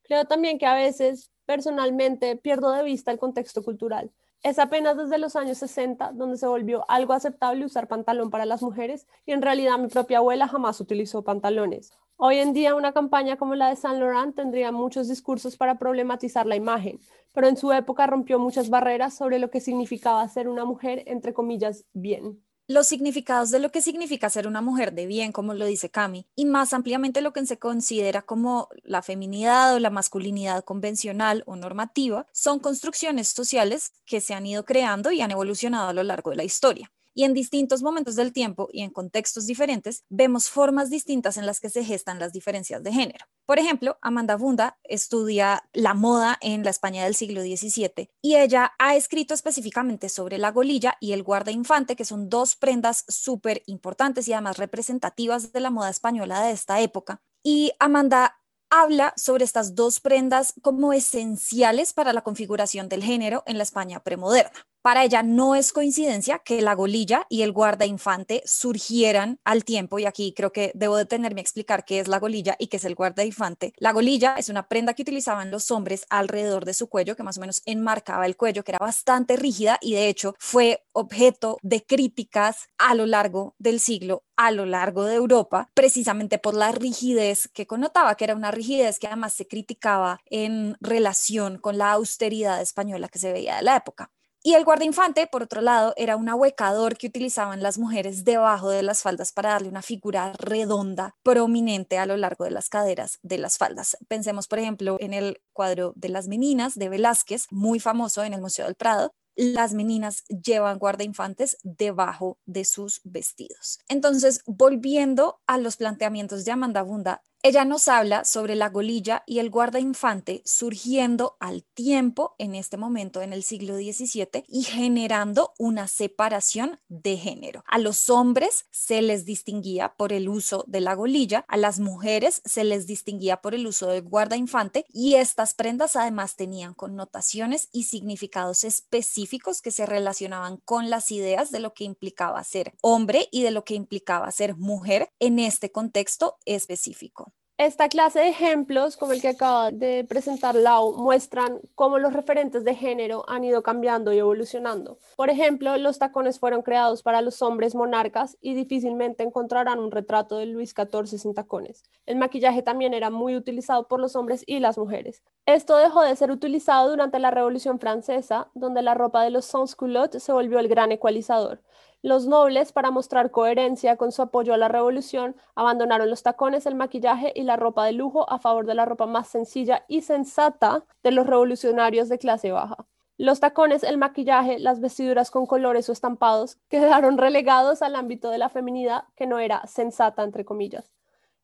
Creo 0.03 0.25
también 0.25 0.57
que 0.57 0.65
a 0.65 0.75
veces, 0.75 1.31
personalmente, 1.45 2.37
pierdo 2.37 2.71
de 2.71 2.83
vista 2.83 3.11
el 3.11 3.19
contexto 3.19 3.63
cultural. 3.63 4.11
Es 4.43 4.59
apenas 4.59 4.95
desde 4.97 5.17
los 5.17 5.35
años 5.35 5.57
60 5.57 6.11
donde 6.13 6.37
se 6.37 6.47
volvió 6.47 6.85
algo 6.89 7.13
aceptable 7.13 7.65
usar 7.65 7.87
pantalón 7.87 8.29
para 8.29 8.45
las 8.45 8.61
mujeres 8.61 9.07
y 9.25 9.31
en 9.31 9.41
realidad 9.41 9.79
mi 9.79 9.87
propia 9.87 10.19
abuela 10.19 10.47
jamás 10.47 10.79
utilizó 10.79 11.23
pantalones. 11.23 11.91
Hoy 12.17 12.37
en 12.37 12.53
día 12.53 12.75
una 12.75 12.93
campaña 12.93 13.37
como 13.37 13.55
la 13.55 13.69
de 13.69 13.75
Saint 13.75 13.99
Laurent 13.99 14.35
tendría 14.35 14.71
muchos 14.71 15.07
discursos 15.07 15.57
para 15.57 15.77
problematizar 15.77 16.45
la 16.45 16.55
imagen, 16.55 16.99
pero 17.33 17.47
en 17.47 17.57
su 17.57 17.71
época 17.71 18.07
rompió 18.07 18.39
muchas 18.39 18.69
barreras 18.69 19.15
sobre 19.15 19.39
lo 19.39 19.49
que 19.49 19.59
significaba 19.59 20.27
ser 20.27 20.47
una 20.47 20.65
mujer, 20.65 21.03
entre 21.07 21.33
comillas, 21.33 21.85
bien. 21.93 22.41
Los 22.69 22.87
significados 22.87 23.49
de 23.49 23.59
lo 23.59 23.71
que 23.71 23.81
significa 23.81 24.29
ser 24.29 24.45
una 24.45 24.59
mujer 24.59 24.91
de 24.91 25.05
bien, 25.05 25.31
como 25.31 25.53
lo 25.53 25.65
dice 25.65 25.89
Cami, 25.89 26.27
y 26.35 26.43
más 26.43 26.73
ampliamente 26.73 27.21
lo 27.21 27.31
que 27.31 27.45
se 27.45 27.57
considera 27.57 28.23
como 28.23 28.67
la 28.83 29.01
feminidad 29.01 29.73
o 29.73 29.79
la 29.79 29.89
masculinidad 29.89 30.65
convencional 30.65 31.43
o 31.45 31.55
normativa, 31.55 32.25
son 32.33 32.59
construcciones 32.59 33.29
sociales 33.29 33.93
que 34.05 34.19
se 34.19 34.33
han 34.33 34.45
ido 34.45 34.65
creando 34.65 35.11
y 35.11 35.21
han 35.21 35.31
evolucionado 35.31 35.87
a 35.87 35.93
lo 35.93 36.03
largo 36.03 36.31
de 36.31 36.35
la 36.35 36.43
historia 36.43 36.91
y 37.17 37.23
en 37.23 37.33
distintos 37.33 37.81
momentos 37.81 38.15
del 38.15 38.31
tiempo 38.31 38.69
y 38.71 38.83
en 38.83 38.91
contextos 38.91 39.47
diferentes 39.47 40.03
vemos 40.07 40.51
formas 40.51 40.91
distintas 40.91 41.37
en 41.37 41.47
las 41.47 41.59
que 41.59 41.71
se 41.71 41.83
gestan 41.83 42.19
las 42.19 42.31
diferencias 42.31 42.83
de 42.83 42.93
género. 42.93 43.25
Por 43.47 43.57
ejemplo, 43.57 43.97
Amanda 44.03 44.35
Bunda 44.35 44.77
estudia 44.83 45.67
la 45.73 45.95
moda 45.95 46.37
en 46.41 46.63
la 46.63 46.69
España 46.69 47.03
del 47.03 47.15
siglo 47.15 47.41
XVII 47.41 48.11
y 48.21 48.35
ella 48.35 48.73
ha 48.77 48.95
escrito 48.95 49.33
específicamente 49.33 50.09
sobre 50.09 50.37
la 50.37 50.51
golilla 50.51 50.95
y 51.01 51.13
el 51.13 51.23
guarda 51.23 51.49
infante, 51.49 51.95
que 51.95 52.05
son 52.05 52.29
dos 52.29 52.55
prendas 52.55 53.03
súper 53.07 53.63
importantes 53.65 54.27
y 54.27 54.33
además 54.33 54.57
representativas 54.57 55.51
de 55.51 55.59
la 55.59 55.71
moda 55.71 55.89
española 55.89 56.43
de 56.43 56.51
esta 56.51 56.81
época. 56.81 57.23
Y 57.43 57.71
Amanda 57.79 58.37
habla 58.69 59.13
sobre 59.17 59.43
estas 59.43 59.73
dos 59.73 59.99
prendas 59.99 60.53
como 60.61 60.93
esenciales 60.93 61.93
para 61.93 62.13
la 62.13 62.21
configuración 62.21 62.89
del 62.89 63.03
género 63.03 63.43
en 63.47 63.57
la 63.57 63.63
España 63.63 64.01
premoderna. 64.01 64.67
Para 64.87 65.03
ella 65.03 65.21
no 65.21 65.53
es 65.55 65.73
coincidencia 65.73 66.39
que 66.39 66.61
la 66.61 66.73
golilla 66.73 67.25
y 67.27 67.41
el 67.41 67.51
guarda 67.51 67.85
infante 67.85 68.41
surgieran 68.45 69.37
al 69.43 69.65
tiempo, 69.65 69.99
y 69.99 70.05
aquí 70.05 70.33
creo 70.33 70.53
que 70.53 70.71
debo 70.75 70.95
detenerme 70.95 71.41
a 71.41 71.43
explicar 71.43 71.83
qué 71.83 71.99
es 71.99 72.07
la 72.07 72.19
golilla 72.19 72.55
y 72.57 72.67
qué 72.67 72.77
es 72.77 72.85
el 72.85 72.95
guarda 72.95 73.25
infante. 73.25 73.73
La 73.79 73.91
golilla 73.91 74.35
es 74.37 74.47
una 74.47 74.69
prenda 74.69 74.93
que 74.93 75.01
utilizaban 75.01 75.51
los 75.51 75.71
hombres 75.71 76.05
alrededor 76.09 76.63
de 76.63 76.73
su 76.73 76.87
cuello, 76.87 77.17
que 77.17 77.23
más 77.23 77.37
o 77.37 77.41
menos 77.41 77.63
enmarcaba 77.65 78.25
el 78.25 78.37
cuello, 78.37 78.63
que 78.63 78.71
era 78.71 78.79
bastante 78.79 79.35
rígida 79.35 79.77
y 79.81 79.93
de 79.93 80.07
hecho 80.07 80.35
fue 80.39 80.85
objeto 80.93 81.57
de 81.63 81.83
críticas 81.85 82.69
a 82.77 82.95
lo 82.95 83.05
largo 83.07 83.55
del 83.59 83.81
siglo 83.81 84.23
a 84.37 84.51
lo 84.51 84.65
largo 84.65 85.03
de 85.03 85.15
Europa, 85.15 85.69
precisamente 85.73 86.37
por 86.37 86.53
la 86.53 86.71
rigidez 86.71 87.49
que 87.49 87.65
connotaba, 87.65 88.15
que 88.15 88.23
era 88.23 88.35
una 88.35 88.51
rigidez 88.51 88.99
que 88.99 89.07
además 89.07 89.33
se 89.33 89.47
criticaba 89.47 90.21
en 90.27 90.77
relación 90.79 91.57
con 91.57 91.79
la 91.79 91.91
austeridad 91.91 92.61
española 92.61 93.09
que 93.09 93.17
se 93.19 93.33
veía 93.33 93.57
de 93.57 93.63
la 93.63 93.75
época. 93.75 94.11
Y 94.47 94.53
el 94.53 94.63
guardainfante, 94.63 95.27
por 95.27 95.43
otro 95.43 95.59
lado, 95.59 95.93
era 95.97 96.15
un 96.15 96.29
ahuecador 96.29 96.97
que 96.97 97.07
utilizaban 97.07 97.61
las 97.61 97.77
mujeres 97.77 98.23
debajo 98.23 98.69
de 98.69 98.81
las 98.81 99.01
faldas 99.01 99.33
para 99.33 99.49
darle 99.49 99.67
una 99.67 99.81
figura 99.81 100.31
redonda, 100.39 101.17
prominente 101.21 101.97
a 101.97 102.05
lo 102.05 102.15
largo 102.15 102.45
de 102.45 102.51
las 102.51 102.69
caderas 102.69 103.19
de 103.23 103.39
las 103.39 103.57
faldas. 103.57 103.97
Pensemos, 104.07 104.47
por 104.47 104.59
ejemplo, 104.59 104.95
en 105.01 105.13
el 105.13 105.41
cuadro 105.51 105.91
de 105.97 106.07
las 106.07 106.29
meninas 106.29 106.75
de 106.75 106.87
Velázquez, 106.87 107.47
muy 107.51 107.81
famoso 107.81 108.23
en 108.23 108.33
el 108.33 108.39
Museo 108.39 108.67
del 108.67 108.75
Prado, 108.75 109.11
las 109.35 109.73
meninas 109.73 110.23
llevan 110.27 110.79
guardainfantes 110.79 111.57
debajo 111.63 112.37
de 112.45 112.63
sus 112.63 113.01
vestidos. 113.03 113.79
Entonces, 113.89 114.43
volviendo 114.45 115.41
a 115.45 115.57
los 115.57 115.75
planteamientos 115.75 116.45
de 116.45 116.53
Amanda 116.53 116.83
Bunda, 116.83 117.21
ella 117.47 117.63
nos 117.63 117.87
habla 117.87 118.25
sobre 118.25 118.55
la 118.55 118.67
golilla 118.67 119.23
y 119.25 119.39
el 119.39 119.49
guarda 119.49 119.79
infante 119.79 120.41
surgiendo 120.43 121.37
al 121.39 121.63
tiempo 121.63 122.35
en 122.39 122.55
este 122.55 122.75
momento 122.75 123.21
en 123.21 123.31
el 123.31 123.41
siglo 123.41 123.75
XVII 123.77 124.43
y 124.49 124.63
generando 124.63 125.53
una 125.57 125.87
separación 125.87 126.81
de 126.89 127.15
género. 127.15 127.63
A 127.65 127.77
los 127.77 128.09
hombres 128.09 128.65
se 128.69 129.01
les 129.01 129.23
distinguía 129.23 129.93
por 129.95 130.11
el 130.11 130.27
uso 130.27 130.65
de 130.67 130.81
la 130.81 130.93
golilla, 130.93 131.45
a 131.47 131.55
las 131.55 131.79
mujeres 131.79 132.41
se 132.43 132.65
les 132.65 132.85
distinguía 132.85 133.41
por 133.41 133.55
el 133.55 133.65
uso 133.65 133.87
del 133.87 134.01
guarda 134.01 134.35
infante 134.35 134.85
y 134.89 135.15
estas 135.15 135.53
prendas 135.53 135.95
además 135.95 136.35
tenían 136.35 136.73
connotaciones 136.73 137.69
y 137.71 137.83
significados 137.85 138.65
específicos 138.65 139.61
que 139.61 139.71
se 139.71 139.85
relacionaban 139.85 140.57
con 140.57 140.89
las 140.89 141.11
ideas 141.11 141.51
de 141.51 141.61
lo 141.61 141.73
que 141.73 141.85
implicaba 141.85 142.43
ser 142.43 142.73
hombre 142.81 143.29
y 143.31 143.43
de 143.43 143.51
lo 143.51 143.63
que 143.63 143.75
implicaba 143.75 144.29
ser 144.31 144.57
mujer 144.57 145.13
en 145.19 145.39
este 145.39 145.71
contexto 145.71 146.35
específico. 146.45 147.36
Esta 147.59 147.89
clase 147.89 148.19
de 148.19 148.27
ejemplos, 148.27 148.97
como 148.97 149.13
el 149.13 149.21
que 149.21 149.29
acaba 149.29 149.71
de 149.71 150.05
presentar 150.07 150.53
Lau, 150.53 150.93
muestran 150.93 151.59
cómo 151.73 151.97
los 151.97 152.13
referentes 152.13 152.63
de 152.63 152.75
género 152.75 153.25
han 153.27 153.43
ido 153.43 153.63
cambiando 153.63 154.13
y 154.13 154.19
evolucionando. 154.19 154.99
Por 155.15 155.31
ejemplo, 155.31 155.75
los 155.77 155.97
tacones 155.97 156.37
fueron 156.37 156.61
creados 156.61 157.01
para 157.01 157.23
los 157.23 157.41
hombres 157.41 157.73
monarcas 157.73 158.37
y 158.41 158.53
difícilmente 158.53 159.23
encontrarán 159.23 159.79
un 159.79 159.89
retrato 159.89 160.37
de 160.37 160.45
Luis 160.45 160.75
XIV 160.75 161.17
sin 161.17 161.33
tacones. 161.33 161.81
El 162.05 162.17
maquillaje 162.17 162.61
también 162.61 162.93
era 162.93 163.09
muy 163.09 163.35
utilizado 163.35 163.87
por 163.87 163.99
los 163.99 164.15
hombres 164.15 164.43
y 164.45 164.59
las 164.59 164.77
mujeres. 164.77 165.23
Esto 165.47 165.77
dejó 165.77 166.03
de 166.03 166.15
ser 166.15 166.29
utilizado 166.29 166.91
durante 166.91 167.17
la 167.17 167.31
Revolución 167.31 167.79
Francesa, 167.79 168.51
donde 168.53 168.83
la 168.83 168.93
ropa 168.93 169.23
de 169.23 169.31
los 169.31 169.45
sans-culottes 169.45 170.21
se 170.21 170.31
volvió 170.31 170.59
el 170.59 170.67
gran 170.67 170.91
ecualizador. 170.91 171.63
Los 172.03 172.27
nobles, 172.27 172.71
para 172.71 172.91
mostrar 172.91 173.31
coherencia 173.31 173.97
con 173.97 174.11
su 174.11 174.21
apoyo 174.21 174.53
a 174.53 174.57
la 174.57 174.67
revolución, 174.67 175.35
abandonaron 175.55 176.09
los 176.09 176.21
tacones, 176.21 176.67
el 176.67 176.75
maquillaje 176.75 177.33
y 177.35 177.41
la 177.41 177.55
ropa 177.55 177.85
de 177.85 177.93
lujo 177.93 178.29
a 178.29 178.37
favor 178.37 178.67
de 178.67 178.75
la 178.75 178.85
ropa 178.85 179.07
más 179.07 179.27
sencilla 179.27 179.83
y 179.87 180.01
sensata 180.01 180.85
de 181.01 181.11
los 181.11 181.25
revolucionarios 181.25 182.07
de 182.07 182.19
clase 182.19 182.51
baja. 182.51 182.85
Los 183.17 183.39
tacones, 183.39 183.81
el 183.81 183.97
maquillaje, 183.97 184.59
las 184.59 184.79
vestiduras 184.79 185.31
con 185.31 185.47
colores 185.47 185.89
o 185.89 185.91
estampados 185.91 186.59
quedaron 186.69 187.17
relegados 187.17 187.81
al 187.81 187.95
ámbito 187.95 188.29
de 188.29 188.37
la 188.37 188.49
feminidad 188.49 189.05
que 189.15 189.25
no 189.25 189.39
era 189.39 189.65
sensata, 189.65 190.23
entre 190.23 190.45
comillas. 190.45 190.91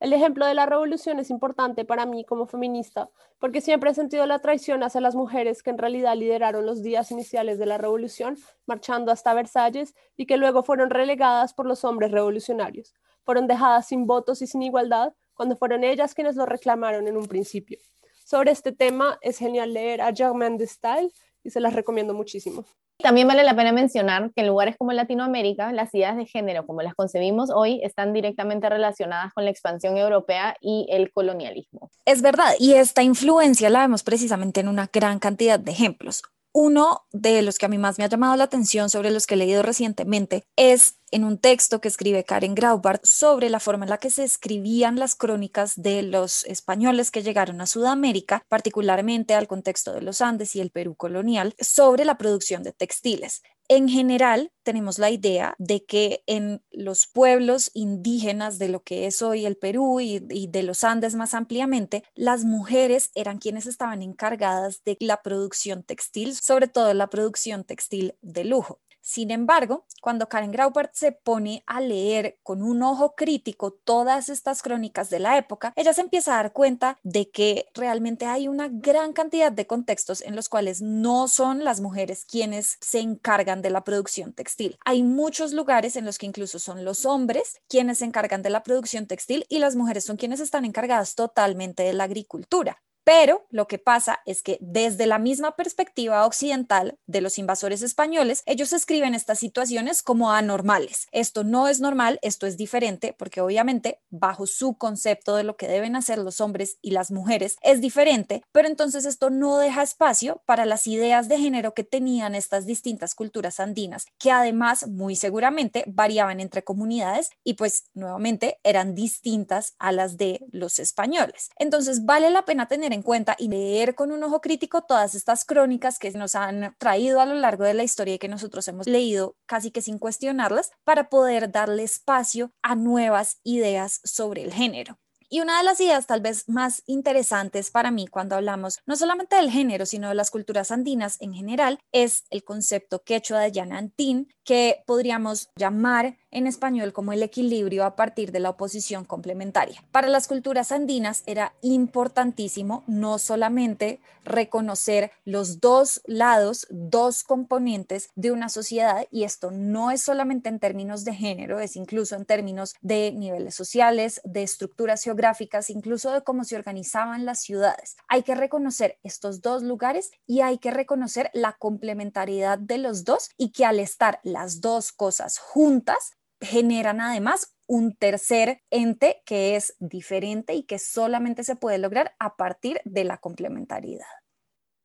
El 0.03 0.11
ejemplo 0.11 0.45
de 0.45 0.53
la 0.53 0.65
revolución 0.65 1.17
es 1.19 1.29
importante 1.29 1.85
para 1.85 2.05
mí 2.05 2.25
como 2.25 2.45
feminista, 2.45 3.09
porque 3.39 3.61
siempre 3.61 3.89
he 3.89 3.93
sentido 3.93 4.25
la 4.25 4.39
traición 4.39 4.83
hacia 4.83 4.99
las 4.99 5.15
mujeres 5.15 5.63
que 5.63 5.69
en 5.69 5.77
realidad 5.77 6.17
lideraron 6.17 6.65
los 6.65 6.83
días 6.83 7.09
iniciales 7.09 7.57
de 7.57 7.65
la 7.65 7.77
revolución, 7.77 8.37
marchando 8.65 9.13
hasta 9.13 9.33
Versalles, 9.33 9.95
y 10.17 10.25
que 10.25 10.35
luego 10.35 10.61
fueron 10.61 10.89
relegadas 10.89 11.53
por 11.53 11.65
los 11.65 11.85
hombres 11.85 12.11
revolucionarios. 12.11 12.93
Fueron 13.23 13.47
dejadas 13.47 13.87
sin 13.87 14.05
votos 14.05 14.41
y 14.41 14.47
sin 14.47 14.61
igualdad, 14.63 15.13
cuando 15.35 15.55
fueron 15.55 15.85
ellas 15.85 16.13
quienes 16.13 16.35
lo 16.35 16.45
reclamaron 16.45 17.07
en 17.07 17.15
un 17.15 17.27
principio. 17.27 17.79
Sobre 18.25 18.51
este 18.51 18.73
tema 18.73 19.17
es 19.21 19.37
genial 19.37 19.71
leer 19.71 20.01
a 20.01 20.13
Germaine 20.13 20.57
de 20.57 20.67
Stael 20.67 21.13
y 21.45 21.49
se 21.49 21.61
las 21.61 21.71
recomiendo 21.71 22.13
muchísimo. 22.13 22.65
También 23.03 23.27
vale 23.27 23.43
la 23.43 23.53
pena 23.53 23.73
mencionar 23.73 24.31
que 24.33 24.43
en 24.43 24.47
lugares 24.47 24.77
como 24.77 24.93
Latinoamérica, 24.93 25.73
las 25.73 25.93
ideas 25.93 26.15
de 26.15 26.25
género 26.25 26.65
como 26.65 26.81
las 26.81 26.95
concebimos 26.95 27.49
hoy 27.53 27.81
están 27.83 28.13
directamente 28.13 28.69
relacionadas 28.69 29.33
con 29.33 29.43
la 29.43 29.51
expansión 29.51 29.97
europea 29.97 30.55
y 30.61 30.87
el 30.89 31.11
colonialismo. 31.11 31.91
Es 32.05 32.21
verdad, 32.21 32.53
y 32.59 32.75
esta 32.75 33.03
influencia 33.03 33.69
la 33.69 33.81
vemos 33.81 34.03
precisamente 34.03 34.61
en 34.61 34.69
una 34.69 34.89
gran 34.91 35.19
cantidad 35.19 35.59
de 35.59 35.73
ejemplos. 35.73 36.23
Uno 36.53 37.01
de 37.11 37.41
los 37.41 37.57
que 37.57 37.65
a 37.65 37.69
mí 37.69 37.77
más 37.77 37.97
me 37.97 38.05
ha 38.05 38.07
llamado 38.07 38.37
la 38.37 38.45
atención 38.45 38.89
sobre 38.89 39.11
los 39.11 39.27
que 39.27 39.33
he 39.33 39.37
leído 39.37 39.63
recientemente 39.63 40.45
es 40.55 40.95
en 41.13 41.23
un 41.23 41.37
texto 41.37 41.79
que 41.79 41.87
escribe 41.87 42.23
Karen 42.23 42.55
Graubart 42.55 43.05
sobre 43.05 43.51
la 43.51 43.59
forma 43.59 43.85
en 43.85 43.91
la 43.91 43.99
que 43.99 44.09
se 44.09 44.23
escribían 44.23 44.97
las 44.97 45.15
crónicas 45.15 45.79
de 45.79 46.01
los 46.01 46.43
españoles 46.45 47.11
que 47.11 47.21
llegaron 47.21 47.61
a 47.61 47.67
Sudamérica, 47.67 48.43
particularmente 48.49 49.35
al 49.35 49.47
contexto 49.47 49.93
de 49.93 50.01
los 50.01 50.21
Andes 50.21 50.55
y 50.55 50.59
el 50.59 50.71
Perú 50.71 50.95
colonial, 50.95 51.53
sobre 51.59 52.03
la 52.03 52.17
producción 52.17 52.63
de 52.63 52.73
textiles. 52.73 53.43
En 53.69 53.87
general, 53.87 54.51
tenemos 54.63 54.97
la 54.97 55.11
idea 55.11 55.53
de 55.59 55.85
que 55.85 56.23
en 56.25 56.63
los 56.71 57.05
pueblos 57.05 57.69
indígenas 57.75 58.57
de 58.57 58.69
lo 58.69 58.81
que 58.81 59.05
es 59.05 59.21
hoy 59.21 59.45
el 59.45 59.55
Perú 59.55 59.99
y, 59.99 60.19
de 60.19 60.63
los 60.63 60.83
Andes 60.83 61.13
más 61.13 61.35
ampliamente, 61.35 62.03
las 62.15 62.43
mujeres 62.43 63.11
eran 63.13 63.37
quienes 63.37 63.67
estaban 63.67 64.01
encargadas 64.01 64.83
de 64.83 64.97
la 64.99 65.21
producción 65.21 65.83
textil, 65.83 66.35
sobre 66.35 66.67
todo 66.67 66.91
la 66.95 67.07
producción 67.07 67.63
textil 67.63 68.15
de 68.21 68.45
lujo. 68.45 68.79
Sin 69.13 69.29
embargo, 69.29 69.85
cuando 70.01 70.27
Karen 70.27 70.51
Graupert 70.51 70.91
se 70.95 71.11
pone 71.11 71.63
a 71.67 71.81
leer 71.81 72.39
con 72.41 72.63
un 72.63 72.81
ojo 72.81 73.13
crítico 73.13 73.71
todas 73.71 74.27
estas 74.27 74.63
crónicas 74.63 75.11
de 75.11 75.19
la 75.19 75.37
época, 75.37 75.71
ella 75.75 75.93
se 75.93 76.01
empieza 76.01 76.33
a 76.33 76.37
dar 76.37 76.51
cuenta 76.51 76.97
de 77.03 77.29
que 77.29 77.67
realmente 77.75 78.25
hay 78.25 78.47
una 78.47 78.69
gran 78.71 79.13
cantidad 79.13 79.51
de 79.51 79.67
contextos 79.67 80.21
en 80.21 80.35
los 80.35 80.49
cuales 80.49 80.81
no 80.81 81.27
son 81.27 81.63
las 81.63 81.79
mujeres 81.79 82.25
quienes 82.25 82.79
se 82.81 83.01
encargan 83.01 83.61
de 83.61 83.69
la 83.69 83.83
producción 83.83 84.33
textil. 84.33 84.79
Hay 84.83 85.03
muchos 85.03 85.53
lugares 85.53 85.95
en 85.95 86.05
los 86.05 86.17
que 86.17 86.25
incluso 86.25 86.57
son 86.57 86.83
los 86.83 87.05
hombres 87.05 87.61
quienes 87.69 87.99
se 87.99 88.05
encargan 88.05 88.41
de 88.41 88.49
la 88.49 88.63
producción 88.63 89.05
textil 89.05 89.45
y 89.47 89.59
las 89.59 89.75
mujeres 89.75 90.05
son 90.05 90.17
quienes 90.17 90.39
están 90.39 90.65
encargadas 90.65 91.13
totalmente 91.13 91.83
de 91.83 91.93
la 91.93 92.05
agricultura. 92.05 92.81
Pero 93.03 93.45
lo 93.49 93.67
que 93.67 93.79
pasa 93.79 94.21
es 94.25 94.41
que 94.43 94.57
desde 94.61 95.07
la 95.07 95.19
misma 95.19 95.55
perspectiva 95.55 96.25
occidental 96.25 96.97
de 97.05 97.21
los 97.21 97.37
invasores 97.37 97.81
españoles, 97.81 98.43
ellos 98.45 98.71
escriben 98.71 99.13
estas 99.13 99.39
situaciones 99.39 100.03
como 100.03 100.31
anormales. 100.31 101.07
Esto 101.11 101.43
no 101.43 101.67
es 101.67 101.81
normal, 101.81 102.19
esto 102.21 102.47
es 102.47 102.55
diferente, 102.55 103.13
porque 103.17 103.41
obviamente 103.41 103.99
bajo 104.09 104.47
su 104.47 104.77
concepto 104.77 105.35
de 105.35 105.43
lo 105.43 105.57
que 105.57 105.67
deben 105.67 105.95
hacer 105.95 106.17
los 106.17 106.39
hombres 106.39 106.77
y 106.81 106.91
las 106.91 107.11
mujeres 107.11 107.57
es 107.61 107.81
diferente, 107.81 108.43
pero 108.51 108.67
entonces 108.67 109.05
esto 109.05 109.29
no 109.29 109.57
deja 109.57 109.83
espacio 109.83 110.41
para 110.45 110.65
las 110.65 110.87
ideas 110.87 111.27
de 111.27 111.37
género 111.37 111.73
que 111.73 111.83
tenían 111.83 112.35
estas 112.35 112.65
distintas 112.65 113.15
culturas 113.15 113.59
andinas, 113.59 114.05
que 114.17 114.31
además 114.31 114.87
muy 114.87 115.15
seguramente 115.15 115.83
variaban 115.87 116.39
entre 116.39 116.63
comunidades 116.63 117.31
y 117.43 117.55
pues 117.55 117.85
nuevamente 117.93 118.59
eran 118.63 118.95
distintas 118.95 119.75
a 119.79 119.91
las 119.91 120.17
de 120.17 120.39
los 120.51 120.79
españoles. 120.79 121.49
Entonces 121.57 122.05
vale 122.05 122.29
la 122.29 122.45
pena 122.45 122.67
tener 122.67 122.92
en 122.93 123.01
cuenta 123.01 123.35
y 123.37 123.49
leer 123.49 123.95
con 123.95 124.11
un 124.11 124.23
ojo 124.23 124.41
crítico 124.41 124.83
todas 124.83 125.15
estas 125.15 125.45
crónicas 125.45 125.99
que 125.99 126.11
nos 126.11 126.35
han 126.35 126.75
traído 126.77 127.19
a 127.19 127.25
lo 127.25 127.35
largo 127.35 127.63
de 127.63 127.73
la 127.73 127.83
historia 127.83 128.15
y 128.15 128.19
que 128.19 128.27
nosotros 128.27 128.67
hemos 128.67 128.87
leído 128.87 129.35
casi 129.45 129.71
que 129.71 129.81
sin 129.81 129.99
cuestionarlas 129.99 130.71
para 130.83 131.09
poder 131.09 131.51
darle 131.51 131.83
espacio 131.83 132.51
a 132.61 132.75
nuevas 132.75 133.39
ideas 133.43 133.99
sobre 134.03 134.43
el 134.43 134.53
género. 134.53 134.97
Y 135.33 135.41
una 135.41 135.57
de 135.57 135.63
las 135.63 135.81
ideas 135.81 136.05
tal 136.05 136.21
vez 136.21 136.47
más 136.47 136.83
interesantes 136.85 137.71
para 137.71 137.89
mí 137.89 138.05
cuando 138.05 138.35
hablamos 138.35 138.77
no 138.85 138.95
solamente 138.95 139.35
del 139.35 139.49
género, 139.49 139.87
sino 139.87 140.09
de 140.09 140.13
las 140.13 140.29
culturas 140.29 140.69
andinas 140.69 141.19
en 141.21 141.33
general, 141.33 141.79
es 141.91 142.25
el 142.29 142.43
concepto 142.43 143.01
quechua 143.01 143.39
de 143.39 143.51
Yanantín, 143.51 144.31
que 144.43 144.83
podríamos 144.85 145.49
llamar 145.55 146.17
en 146.29 146.47
español 146.47 146.93
como 146.93 147.13
el 147.13 147.23
equilibrio 147.23 147.83
a 147.83 147.95
partir 147.95 148.31
de 148.31 148.41
la 148.41 148.51
oposición 148.51 149.05
complementaria. 149.05 149.83
Para 149.91 150.07
las 150.07 150.27
culturas 150.27 150.71
andinas 150.71 151.23
era 151.25 151.53
importantísimo 151.61 152.83
no 152.85 153.17
solamente 153.17 154.01
reconocer 154.25 155.11
los 155.25 155.59
dos 155.59 156.01
lados, 156.05 156.67
dos 156.69 157.23
componentes 157.23 158.09
de 158.15 158.31
una 158.31 158.49
sociedad, 158.49 159.07
y 159.11 159.23
esto 159.23 159.51
no 159.51 159.91
es 159.91 160.01
solamente 160.01 160.49
en 160.49 160.59
términos 160.59 161.05
de 161.05 161.13
género, 161.13 161.59
es 161.59 161.75
incluso 161.75 162.15
en 162.15 162.25
términos 162.25 162.75
de 162.81 163.11
niveles 163.11 163.55
sociales, 163.55 164.21
de 164.23 164.43
estructuras 164.43 165.03
geográficas, 165.03 165.22
incluso 165.69 166.11
de 166.11 166.23
cómo 166.23 166.43
se 166.43 166.55
organizaban 166.55 167.25
las 167.25 167.41
ciudades. 167.41 167.95
Hay 168.07 168.23
que 168.23 168.35
reconocer 168.35 168.99
estos 169.03 169.41
dos 169.41 169.63
lugares 169.63 170.11
y 170.25 170.41
hay 170.41 170.57
que 170.57 170.71
reconocer 170.71 171.29
la 171.33 171.53
complementariedad 171.53 172.57
de 172.57 172.77
los 172.77 173.03
dos 173.03 173.29
y 173.37 173.51
que 173.51 173.65
al 173.65 173.79
estar 173.79 174.19
las 174.23 174.61
dos 174.61 174.91
cosas 174.91 175.37
juntas, 175.39 176.13
generan 176.41 176.99
además 177.01 177.55
un 177.67 177.95
tercer 177.95 178.61
ente 178.69 179.21
que 179.25 179.55
es 179.55 179.75
diferente 179.79 180.53
y 180.53 180.63
que 180.63 180.77
solamente 180.77 181.43
se 181.43 181.55
puede 181.55 181.77
lograr 181.77 182.13
a 182.19 182.35
partir 182.35 182.81
de 182.83 183.05
la 183.05 183.17
complementariedad. 183.17 184.05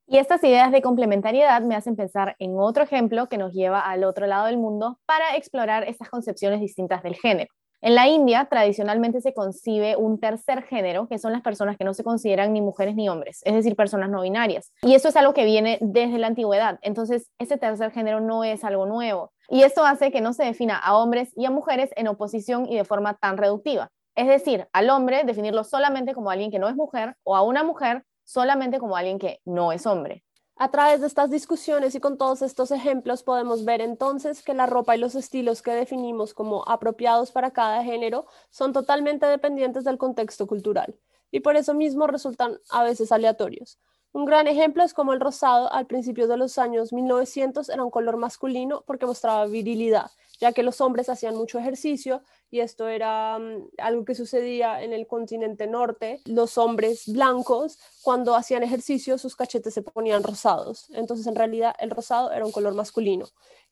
Y 0.07 0.17
estas 0.17 0.43
ideas 0.43 0.73
de 0.73 0.81
complementariedad 0.81 1.61
me 1.61 1.75
hacen 1.75 1.97
pensar 1.97 2.35
en 2.39 2.59
otro 2.59 2.83
ejemplo 2.83 3.29
que 3.29 3.37
nos 3.37 3.53
lleva 3.53 3.81
al 3.81 4.05
otro 4.05 4.27
lado 4.27 4.47
del 4.47 4.57
mundo 4.57 4.99
para 5.05 5.37
explorar 5.37 5.85
estas 5.87 6.09
concepciones 6.09 6.61
distintas 6.61 7.03
del 7.03 7.17
género. 7.17 7.53
En 7.81 7.95
la 7.95 8.09
India, 8.09 8.47
tradicionalmente 8.51 9.21
se 9.21 9.33
concibe 9.33 9.95
un 9.97 10.19
tercer 10.19 10.65
género, 10.65 11.07
que 11.07 11.19
son 11.19 11.33
las 11.33 11.43
personas 11.43 11.77
que 11.77 11.85
no 11.85 11.95
se 11.95 12.03
consideran 12.03 12.53
ni 12.53 12.61
mujeres 12.61 12.97
ni 12.97 13.09
hombres, 13.09 13.41
es 13.45 13.55
decir, 13.55 13.77
personas 13.77 14.11
no 14.11 14.23
binarias. 14.23 14.73
Y 14.83 14.95
esto 14.95 15.09
es 15.09 15.17
algo 15.17 15.33
que 15.33 15.45
viene 15.45 15.79
desde 15.81 16.19
la 16.19 16.27
antigüedad. 16.27 16.81
Entonces, 16.83 17.31
ese 17.39 17.57
tercer 17.57 17.93
género 17.93 18.21
no 18.21 18.43
es 18.43 18.65
algo 18.65 18.87
nuevo. 18.87 19.33
Y 19.49 19.63
esto 19.63 19.85
hace 19.85 20.11
que 20.11 20.21
no 20.21 20.33
se 20.33 20.45
defina 20.45 20.77
a 20.77 20.97
hombres 20.97 21.33
y 21.37 21.45
a 21.45 21.51
mujeres 21.51 21.91
en 21.95 22.09
oposición 22.09 22.67
y 22.67 22.77
de 22.77 22.85
forma 22.85 23.15
tan 23.15 23.37
reductiva. 23.37 23.91
Es 24.17 24.27
decir, 24.27 24.67
al 24.73 24.91
hombre 24.91 25.23
definirlo 25.25 25.63
solamente 25.63 26.15
como 26.15 26.31
alguien 26.33 26.51
que 26.51 26.59
no 26.59 26.69
es 26.69 26.75
mujer 26.75 27.15
o 27.23 27.37
a 27.37 27.43
una 27.43 27.63
mujer 27.63 28.03
solamente 28.25 28.81
como 28.81 28.97
alguien 28.97 29.21
que 29.21 29.39
no 29.45 29.71
es 29.71 29.87
hombre. 29.87 30.25
A 30.61 30.73
través 30.73 31.01
de 31.01 31.07
estas 31.07 31.31
discusiones 31.31 31.95
y 31.95 32.01
con 32.01 32.19
todos 32.19 32.43
estos 32.43 32.73
ejemplos 32.73 33.23
podemos 33.23 33.65
ver 33.65 33.81
entonces 33.81 34.43
que 34.43 34.55
la 34.55 34.67
ropa 34.67 34.97
y 34.97 34.99
los 34.99 35.15
estilos 35.15 35.63
que 35.63 35.71
definimos 35.71 36.35
como 36.35 36.69
apropiados 36.69 37.31
para 37.31 37.53
cada 37.53 37.85
género 37.85 38.27
son 38.51 38.73
totalmente 38.73 39.25
dependientes 39.27 39.85
del 39.85 39.99
contexto 39.99 40.49
cultural 40.49 40.97
y 41.31 41.41
por 41.41 41.55
eso 41.55 41.75
mismo 41.75 42.09
resultan 42.09 42.59
a 42.71 42.83
veces 42.83 43.13
aleatorios. 43.13 43.79
Un 44.11 44.25
gran 44.25 44.49
ejemplo 44.49 44.83
es 44.83 44.95
como 44.95 45.13
el 45.13 45.21
rosado 45.21 45.73
al 45.73 45.87
principio 45.87 46.27
de 46.27 46.37
los 46.37 46.59
años 46.59 46.93
1900 46.93 47.69
era 47.69 47.85
un 47.85 47.93
color 47.93 48.17
masculino 48.17 48.83
porque 48.85 49.07
mostraba 49.07 49.47
virilidad, 49.47 50.11
ya 50.39 50.53
que 50.53 50.63
los 50.63 50.81
hombres 50.81 51.09
hacían 51.09 51.37
mucho 51.37 51.59
ejercicio 51.59 52.23
y 52.51 52.61
esto 52.61 52.89
era 52.89 53.39
mm, 53.39 53.69
algo 53.79 54.05
que 54.05 54.15
sucedía 54.15 54.83
en 54.83 54.93
el 54.93 55.07
continente 55.07 55.67
norte. 55.67 56.21
Los 56.25 56.59
hombres 56.59 57.05
blancos, 57.07 57.79
cuando 58.03 58.35
hacían 58.35 58.63
ejercicio, 58.63 59.19
sus 59.19 59.37
cachetes 59.37 59.75
se 59.75 59.83
ponían 59.83 60.23
rosados. 60.23 60.89
Entonces, 60.95 61.27
en 61.27 61.35
realidad, 61.35 61.75
el 61.79 61.91
rosado 61.91 62.33
era 62.33 62.47
un 62.47 62.53
color 62.53 62.75
masculino. 62.75 63.27